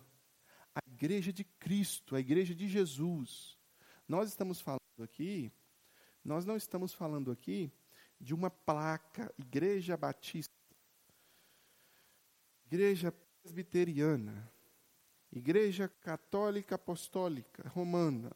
a 0.78 0.92
igreja 0.92 1.32
de 1.32 1.42
Cristo, 1.42 2.14
a 2.14 2.20
igreja 2.20 2.54
de 2.54 2.68
Jesus. 2.68 3.58
Nós 4.06 4.28
estamos 4.28 4.60
falando 4.60 5.02
aqui, 5.02 5.52
nós 6.24 6.44
não 6.44 6.56
estamos 6.56 6.92
falando 6.92 7.32
aqui 7.32 7.72
de 8.20 8.32
uma 8.32 8.50
placa, 8.50 9.32
Igreja 9.36 9.96
Batista, 9.96 10.54
Igreja 12.66 13.12
Presbiteriana, 13.42 14.50
Igreja 15.32 15.88
Católica 15.88 16.74
Apostólica 16.74 17.68
Romana, 17.68 18.30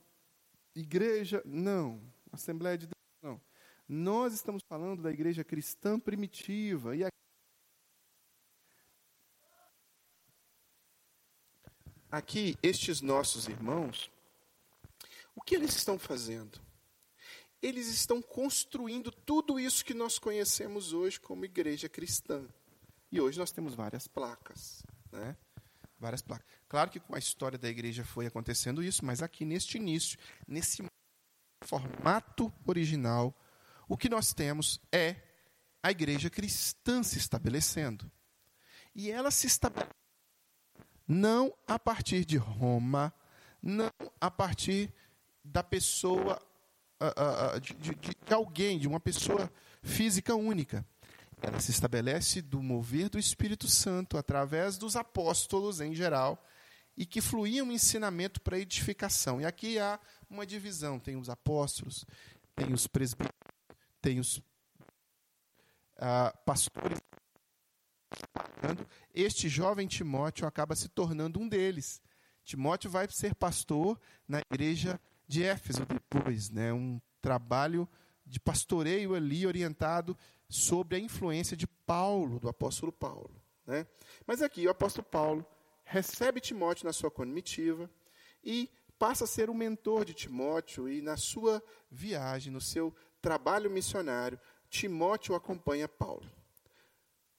Igreja, 0.75 1.43
não, 1.45 2.01
Assembleia 2.31 2.79
de 2.79 2.87
Deus, 2.87 2.95
não. 3.23 3.41
Nós 3.89 4.33
estamos 4.33 4.63
falando 4.63 5.03
da 5.03 5.11
igreja 5.11 5.45
cristã 5.45 5.99
primitiva, 6.01 6.97
e 6.97 7.05
aqui, 12.11 12.57
estes 12.63 13.01
nossos 13.01 13.49
irmãos, 13.49 14.11
o 15.35 15.41
que 15.41 15.55
eles 15.55 15.75
estão 15.75 15.99
fazendo? 15.99 16.61
Eles 17.61 17.87
estão 17.87 18.21
construindo 18.21 19.11
tudo 19.11 19.59
isso 19.59 19.85
que 19.85 19.95
nós 19.95 20.19
conhecemos 20.19 20.93
hoje 20.93 21.19
como 21.19 21.45
igreja 21.45 21.89
cristã. 21.89 22.47
E 23.11 23.21
hoje 23.21 23.39
nós 23.39 23.53
temos 23.53 23.75
várias 23.75 24.07
placas, 24.07 24.83
né? 25.13 25.37
Várias 25.99 26.23
placas. 26.23 26.47
Claro 26.69 26.91
que 26.91 26.99
com 26.99 27.15
a 27.15 27.19
história 27.19 27.59
da 27.59 27.69
igreja 27.69 28.05
foi 28.05 28.27
acontecendo 28.27 28.83
isso, 28.83 29.05
mas 29.05 29.23
aqui 29.23 29.45
neste 29.45 29.77
início, 29.77 30.19
nesse 30.49 30.83
formato 31.63 32.53
original, 32.67 33.33
o 33.89 33.97
que 33.97 34.09
nós 34.09 34.33
temos 34.33 34.81
é 34.91 35.17
a 35.83 35.91
igreja 35.91 36.29
cristã 36.29 37.03
se 37.03 37.19
estabelecendo. 37.19 38.11
E 38.95 39.11
ela 39.11 39.31
se 39.31 39.47
estabelece 39.47 39.93
não 41.07 41.53
a 41.67 41.79
partir 41.79 42.25
de 42.25 42.37
Roma, 42.37 43.13
não 43.63 43.91
a 44.21 44.31
partir 44.31 44.93
da 45.45 45.63
pessoa, 45.63 46.41
de, 47.61 47.75
de, 47.75 47.95
de 47.95 48.35
alguém, 48.35 48.79
de 48.79 48.89
uma 48.89 49.01
pessoa 49.01 49.53
física 49.83 50.35
única. 50.35 50.87
Ela 51.43 51.59
se 51.61 51.71
estabelece 51.71 52.41
do 52.41 52.63
mover 52.63 53.09
do 53.09 53.19
Espírito 53.19 53.69
Santo 53.69 54.17
através 54.17 54.79
dos 54.79 54.95
apóstolos 54.97 55.81
em 55.81 55.95
geral 55.95 56.43
e 56.97 57.05
que 57.05 57.21
fluía 57.21 57.65
um 57.65 57.73
ensinamento 57.73 58.41
para 58.41 58.59
edificação. 58.59 59.41
E 59.41 59.45
aqui 59.45 59.79
há 59.79 59.99
uma 60.31 60.47
divisão: 60.47 60.99
tem 60.99 61.17
os 61.17 61.29
apóstolos, 61.29 62.07
tem 62.55 62.73
os 62.73 62.87
presbíteros, 62.87 63.35
tem 64.01 64.21
os 64.21 64.39
uh, 65.99 66.37
pastores 66.45 66.99
este 69.15 69.49
jovem 69.49 69.87
Timóteo 69.87 70.47
acaba 70.47 70.75
se 70.75 70.89
tornando 70.89 71.41
um 71.41 71.49
deles. 71.49 72.01
Timóteo 72.45 72.91
vai 72.91 73.09
ser 73.09 73.35
pastor 73.35 74.01
na 74.27 74.41
igreja 74.41 75.01
de 75.27 75.45
Éfeso 75.45 75.87
depois, 75.87 76.51
né? 76.51 76.73
um 76.73 77.01
trabalho 77.21 77.89
de 78.25 78.41
pastoreio 78.41 79.15
ali 79.15 79.47
orientado 79.47 80.17
sobre 80.49 80.97
a 80.97 81.01
influência 81.01 81.57
de 81.57 81.67
Paulo, 81.67 82.39
do 82.39 82.49
apóstolo 82.49 82.93
Paulo. 82.93 83.35
Né? 83.67 83.87
Mas 84.27 84.43
aqui 84.43 84.67
o 84.67 84.71
apóstolo 84.71 85.07
Paulo 85.07 85.47
recebe 85.85 86.41
Timóteo 86.41 86.87
na 86.87 86.93
sua 86.93 87.11
comitiva 87.11 87.91
e 88.43 88.71
passa 88.99 89.25
a 89.25 89.27
ser 89.27 89.51
o 89.51 89.55
mentor 89.55 90.05
de 90.05 90.15
Timóteo 90.15 90.89
e 90.89 91.03
na 91.03 91.17
sua 91.17 91.63
viagem, 91.91 92.53
no 92.53 92.61
seu 92.61 92.95
trabalho 93.21 93.71
missionário, 93.71 94.39
Timóteo 94.69 95.35
acompanha 95.35 95.89
Paulo 95.89 96.31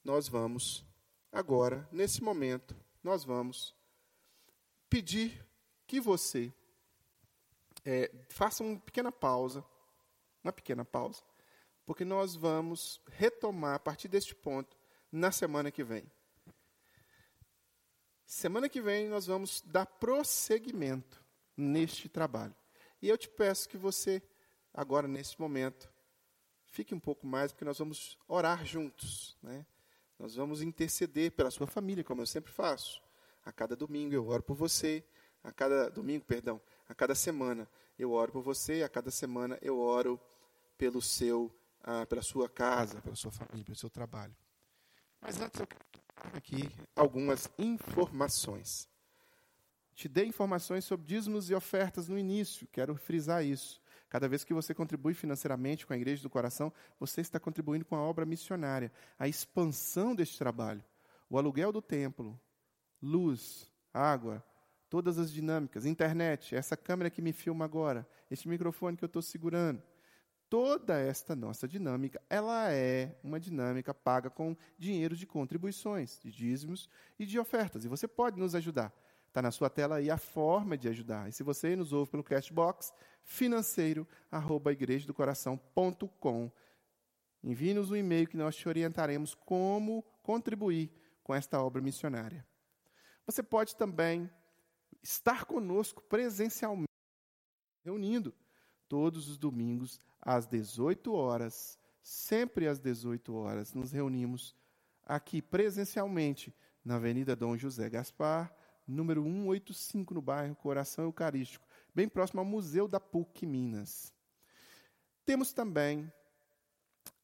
nós 0.04 0.28
vamos, 0.28 0.84
agora, 1.32 1.88
nesse 1.90 2.22
momento, 2.22 2.76
nós 3.02 3.24
vamos 3.24 3.74
pedir 4.88 5.42
que 5.86 5.98
você 5.98 6.52
é, 7.84 8.12
faça 8.28 8.62
uma 8.62 8.78
pequena 8.78 9.10
pausa, 9.10 9.64
uma 10.44 10.52
pequena 10.52 10.84
pausa, 10.84 11.22
porque 11.84 12.04
nós 12.04 12.36
vamos 12.36 13.00
retomar 13.08 13.74
a 13.74 13.78
partir 13.78 14.08
deste 14.08 14.34
ponto 14.34 14.76
na 15.10 15.32
semana 15.32 15.70
que 15.70 15.82
vem. 15.82 16.04
Semana 18.26 18.68
que 18.68 18.80
vem 18.80 19.08
nós 19.08 19.26
vamos 19.26 19.62
dar 19.66 19.86
prosseguimento 19.86 21.24
neste 21.56 22.08
trabalho. 22.08 22.54
E 23.00 23.08
eu 23.08 23.18
te 23.18 23.28
peço 23.28 23.68
que 23.68 23.76
você, 23.76 24.22
agora 24.72 25.06
nesse 25.06 25.40
momento, 25.40 25.92
fique 26.66 26.94
um 26.94 27.00
pouco 27.00 27.26
mais, 27.26 27.52
porque 27.52 27.64
nós 27.64 27.78
vamos 27.78 28.18
orar 28.26 28.64
juntos. 28.64 29.36
Né? 29.42 29.64
Nós 30.18 30.34
vamos 30.34 30.62
interceder 30.62 31.32
pela 31.32 31.50
sua 31.50 31.66
família, 31.66 32.02
como 32.02 32.22
eu 32.22 32.26
sempre 32.26 32.50
faço. 32.50 33.02
A 33.44 33.52
cada 33.52 33.76
domingo 33.76 34.14
eu 34.14 34.26
oro 34.26 34.42
por 34.42 34.56
você, 34.56 35.04
a 35.42 35.52
cada 35.52 35.90
domingo, 35.90 36.24
perdão, 36.24 36.60
a 36.88 36.94
cada 36.94 37.14
semana 37.14 37.68
eu 37.98 38.12
oro 38.12 38.32
por 38.32 38.42
você, 38.42 38.82
a 38.82 38.88
cada 38.88 39.10
semana 39.10 39.58
eu 39.60 39.78
oro 39.78 40.18
pelo 40.84 41.00
seu, 41.00 41.50
ah, 41.82 42.04
pela 42.04 42.20
sua 42.20 42.46
casa, 42.46 43.00
pela 43.00 43.16
sua 43.16 43.32
família, 43.32 43.64
pelo 43.64 43.76
seu 43.76 43.88
trabalho. 43.88 44.36
Mas 45.18 45.40
antes 45.40 45.58
eu 45.58 45.66
quero 45.66 46.36
aqui 46.36 46.70
algumas 46.94 47.48
informações. 47.58 48.86
Te 49.94 50.08
dei 50.10 50.26
informações 50.26 50.84
sobre 50.84 51.06
dízimos 51.06 51.48
e 51.48 51.54
ofertas 51.54 52.06
no 52.06 52.18
início, 52.18 52.68
quero 52.70 52.94
frisar 52.96 53.42
isso. 53.42 53.80
Cada 54.10 54.28
vez 54.28 54.44
que 54.44 54.52
você 54.52 54.74
contribui 54.74 55.14
financeiramente 55.14 55.86
com 55.86 55.94
a 55.94 55.96
Igreja 55.96 56.22
do 56.22 56.28
Coração, 56.28 56.70
você 57.00 57.22
está 57.22 57.40
contribuindo 57.40 57.86
com 57.86 57.96
a 57.96 58.02
obra 58.02 58.26
missionária, 58.26 58.92
a 59.18 59.26
expansão 59.26 60.14
deste 60.14 60.36
trabalho, 60.36 60.84
o 61.30 61.38
aluguel 61.38 61.72
do 61.72 61.80
templo, 61.80 62.38
luz, 63.00 63.72
água, 63.90 64.44
todas 64.90 65.18
as 65.18 65.32
dinâmicas, 65.32 65.86
internet, 65.86 66.54
essa 66.54 66.76
câmera 66.76 67.08
que 67.08 67.22
me 67.22 67.32
filma 67.32 67.64
agora, 67.64 68.06
este 68.30 68.46
microfone 68.50 68.98
que 68.98 69.04
eu 69.04 69.06
estou 69.06 69.22
segurando. 69.22 69.82
Toda 70.54 70.96
esta 70.96 71.34
nossa 71.34 71.66
dinâmica, 71.66 72.22
ela 72.30 72.72
é 72.72 73.18
uma 73.24 73.40
dinâmica 73.40 73.92
paga 73.92 74.30
com 74.30 74.56
dinheiro 74.78 75.16
de 75.16 75.26
contribuições, 75.26 76.20
de 76.22 76.30
dízimos 76.30 76.88
e 77.18 77.26
de 77.26 77.40
ofertas. 77.40 77.84
E 77.84 77.88
você 77.88 78.06
pode 78.06 78.38
nos 78.38 78.54
ajudar. 78.54 78.94
Está 79.26 79.42
na 79.42 79.50
sua 79.50 79.68
tela 79.68 79.96
aí 79.96 80.12
a 80.12 80.16
forma 80.16 80.78
de 80.78 80.88
ajudar. 80.88 81.28
E 81.28 81.32
se 81.32 81.42
você 81.42 81.74
nos 81.74 81.92
ouve 81.92 82.12
pelo 82.12 82.22
Cashbox, 82.22 82.94
financeiro, 83.24 84.06
arroba 84.30 84.72
igrejadocoração.com. 84.72 86.52
Envie-nos 87.42 87.90
um 87.90 87.96
e-mail 87.96 88.28
que 88.28 88.36
nós 88.36 88.54
te 88.54 88.68
orientaremos 88.68 89.34
como 89.34 90.04
contribuir 90.22 90.88
com 91.24 91.34
esta 91.34 91.60
obra 91.60 91.82
missionária. 91.82 92.46
Você 93.26 93.42
pode 93.42 93.74
também 93.74 94.30
estar 95.02 95.46
conosco 95.46 96.00
presencialmente, 96.00 96.86
reunindo 97.84 98.32
todos 98.88 99.28
os 99.28 99.38
domingos 99.38 100.00
às 100.20 100.46
18 100.46 101.12
horas, 101.12 101.78
sempre 102.02 102.66
às 102.66 102.78
18 102.78 103.34
horas, 103.34 103.72
nos 103.72 103.92
reunimos 103.92 104.54
aqui 105.04 105.42
presencialmente 105.42 106.54
na 106.84 106.96
Avenida 106.96 107.34
Dom 107.34 107.56
José 107.56 107.88
Gaspar, 107.88 108.54
número 108.86 109.22
185, 109.22 110.14
no 110.14 110.22
bairro 110.22 110.54
Coração 110.56 111.04
Eucarístico, 111.04 111.66
bem 111.94 112.08
próximo 112.08 112.40
ao 112.40 112.46
Museu 112.46 112.86
da 112.86 113.00
PUC 113.00 113.46
Minas. 113.46 114.12
Temos 115.24 115.52
também 115.52 116.12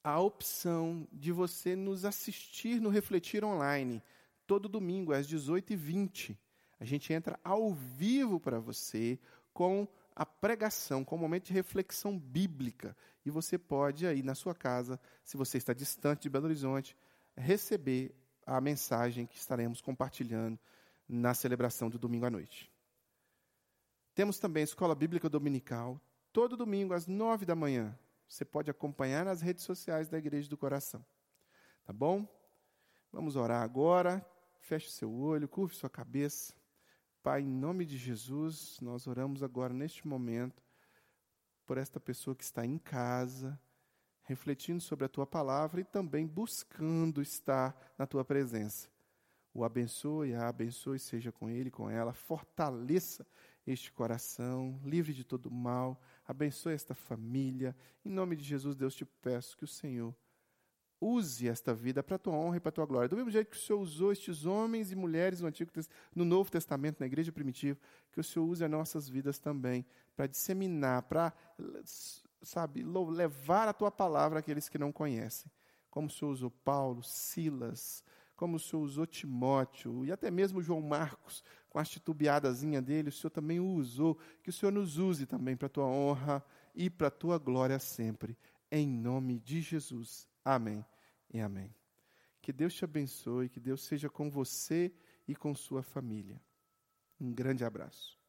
a 0.03 0.19
opção 0.19 1.07
de 1.13 1.31
você 1.31 1.77
nos 1.77 2.05
assistir 2.05 2.81
no 2.81 2.89
Refletir 2.89 3.45
Online, 3.45 4.03
todo 4.47 4.69
domingo, 4.69 5.13
às 5.13 5.27
18h20. 5.29 6.37
A 6.79 6.85
gente 6.85 7.13
entra 7.13 7.39
ao 7.45 7.75
vivo 7.75 8.41
para 8.41 8.59
você 8.59 9.19
com 9.53 9.87
a 10.15 10.27
pregação, 10.27 11.05
com 11.05 11.17
um 11.17 11.19
momento 11.19 11.47
de 11.47 11.53
reflexão 11.53 12.19
bíblica. 12.19 12.97
E 13.25 13.31
você 13.31 13.59
pode, 13.59 14.07
aí 14.07 14.23
na 14.23 14.35
sua 14.35 14.55
casa, 14.55 15.01
se 15.25 15.37
você 15.37 15.59
está 15.59 15.73
distante 15.73 16.23
de 16.23 16.31
Belo 16.31 16.47
Horizonte, 16.47 16.97
receber 17.37 18.15
a 18.47 18.61
mensagem 18.61 19.27
que 19.27 19.37
estaremos 19.37 19.81
compartilhando 19.81 20.59
na 21.09 21.35
celebração 21.35 21.89
do 21.89 21.99
domingo 21.99 22.27
à 22.27 22.31
noite. 22.31 22.71
Temos 24.15 24.39
também 24.39 24.63
a 24.63 24.65
Escola 24.65 24.95
Bíblica 24.95 25.29
Dominical, 25.29 26.01
todo 26.33 26.57
domingo 26.57 26.95
às 26.95 27.07
nove 27.07 27.47
da 27.47 27.55
manhã. 27.55 27.97
Você 28.29 28.45
pode 28.45 28.71
acompanhar 28.71 29.25
nas 29.25 29.41
redes 29.41 29.65
sociais 29.65 30.09
da 30.09 30.19
Igreja 30.19 30.49
do 30.49 30.57
Coração. 30.57 31.05
Tá 31.85 31.93
bom? 31.93 32.29
Vamos 33.13 33.35
orar 33.35 33.63
agora. 33.63 34.25
Feche 34.61 34.91
seu 34.91 35.13
olho, 35.13 35.49
curve 35.49 35.75
sua 35.75 35.91
cabeça. 35.91 36.55
Pai, 37.23 37.43
em 37.43 37.47
nome 37.47 37.85
de 37.85 37.97
Jesus, 37.99 38.79
nós 38.81 39.07
oramos 39.07 39.43
agora 39.43 39.75
neste 39.75 40.07
momento 40.07 40.63
por 41.67 41.79
esta 41.79 42.01
pessoa 42.01 42.35
que 42.35 42.45
está 42.45 42.65
em 42.65 42.79
casa, 42.79 43.61
refletindo 44.23 44.81
sobre 44.81 45.05
a 45.05 45.09
tua 45.09 45.27
palavra 45.27 45.81
e 45.81 45.85
também 45.85 46.27
buscando 46.27 47.21
estar 47.21 47.95
na 47.99 48.07
tua 48.07 48.25
presença 48.25 48.89
o 49.53 49.65
abençoe, 49.65 50.35
a 50.35 50.49
abençoe, 50.49 50.99
seja 50.99 51.33
com 51.33 51.51
ele, 51.51 51.71
com 51.71 51.91
ela, 51.91 52.13
fortaleça 52.13 53.27
este 53.67 53.93
coração, 53.93 54.81
livre 54.85 55.13
de 55.13 55.25
todo 55.25 55.51
mal, 55.51 56.01
abençoe 56.27 56.73
esta 56.73 56.95
família. 56.95 57.77
Em 58.05 58.11
nome 58.11 58.37
de 58.37 58.45
Jesus, 58.45 58.77
Deus, 58.77 58.95
te 58.95 59.05
peço 59.05 59.57
que 59.57 59.65
o 59.65 59.69
Senhor 59.69 60.15
use 61.01 61.49
esta 61.49 61.73
vida 61.73 62.03
para 62.03 62.17
a 62.17 62.19
tua 62.19 62.35
honra 62.35 62.59
e 62.59 62.61
para 62.61 62.69
a 62.69 62.73
tua 62.73 62.85
glória. 62.85 63.09
Do 63.09 63.17
mesmo 63.17 63.31
jeito 63.31 63.49
que 63.49 63.57
o 63.57 63.61
Senhor 63.61 63.81
usou 63.81 64.13
estes 64.13 64.45
homens 64.45 64.93
e 64.93 64.97
mulheres 64.97 65.41
no, 65.41 65.49
Antigo, 65.49 65.71
no 66.15 66.25
Novo 66.25 66.51
Testamento, 66.51 67.01
na 67.01 67.07
igreja 67.07 67.33
primitiva, 67.33 67.79
que 68.13 68.21
o 68.21 68.25
Senhor 68.25 68.45
use 68.45 68.65
as 68.65 68.71
nossas 68.71 69.09
vidas 69.09 69.39
também 69.39 69.87
para 70.15 70.27
disseminar, 70.27 71.03
para, 71.03 71.33
sabe, 72.43 72.83
levar 72.83 73.69
a 73.69 73.73
tua 73.73 73.91
palavra 73.91 74.41
àqueles 74.41 74.69
que 74.69 74.79
não 74.79 74.93
conhecem. 74.93 75.51
Como 75.91 76.09
o 76.09 76.11
Senhor 76.11 76.31
usou 76.31 76.51
Paulo, 76.51 77.03
Silas, 77.03 78.05
como 78.37 78.57
o 78.57 78.61
Senhor 78.61 78.83
usou 78.83 79.07
Timóteo 79.07 80.05
e 80.05 80.13
até 80.13 80.31
mesmo 80.31 80.63
João 80.63 80.81
Marcos, 80.81 81.43
com 81.69 81.79
a 81.79 81.85
titubeadazinha 81.85 82.81
dele, 82.83 83.09
o 83.09 83.13
Senhor 83.13 83.31
também 83.31 83.61
o 83.61 83.67
usou, 83.67 84.19
que 84.43 84.51
o 84.51 84.53
Senhor 84.53 84.73
nos 84.73 84.99
use 84.99 85.27
também 85.27 85.57
para 85.57 85.67
a 85.67 85.71
tua 85.71 85.85
honra 85.85 86.45
e 86.75 86.89
para 86.91 87.09
a 87.09 87.11
tua 87.11 87.39
glória 87.39 87.79
sempre. 87.79 88.37
Em 88.71 88.87
nome 88.87 89.39
de 89.39 89.61
Jesus. 89.61 90.30
Amém 90.45 90.85
e 91.33 91.41
amém. 91.41 91.75
Que 92.43 92.53
Deus 92.53 92.75
te 92.75 92.85
abençoe, 92.85 93.49
que 93.49 93.61
Deus 93.61 93.85
seja 93.85 94.09
com 94.09 94.31
você 94.31 94.93
e 95.27 95.35
com 95.35 95.55
sua 95.55 95.83
família. 95.83 96.41
Um 97.21 97.33
grande 97.33 97.65
abraço. 97.65 98.20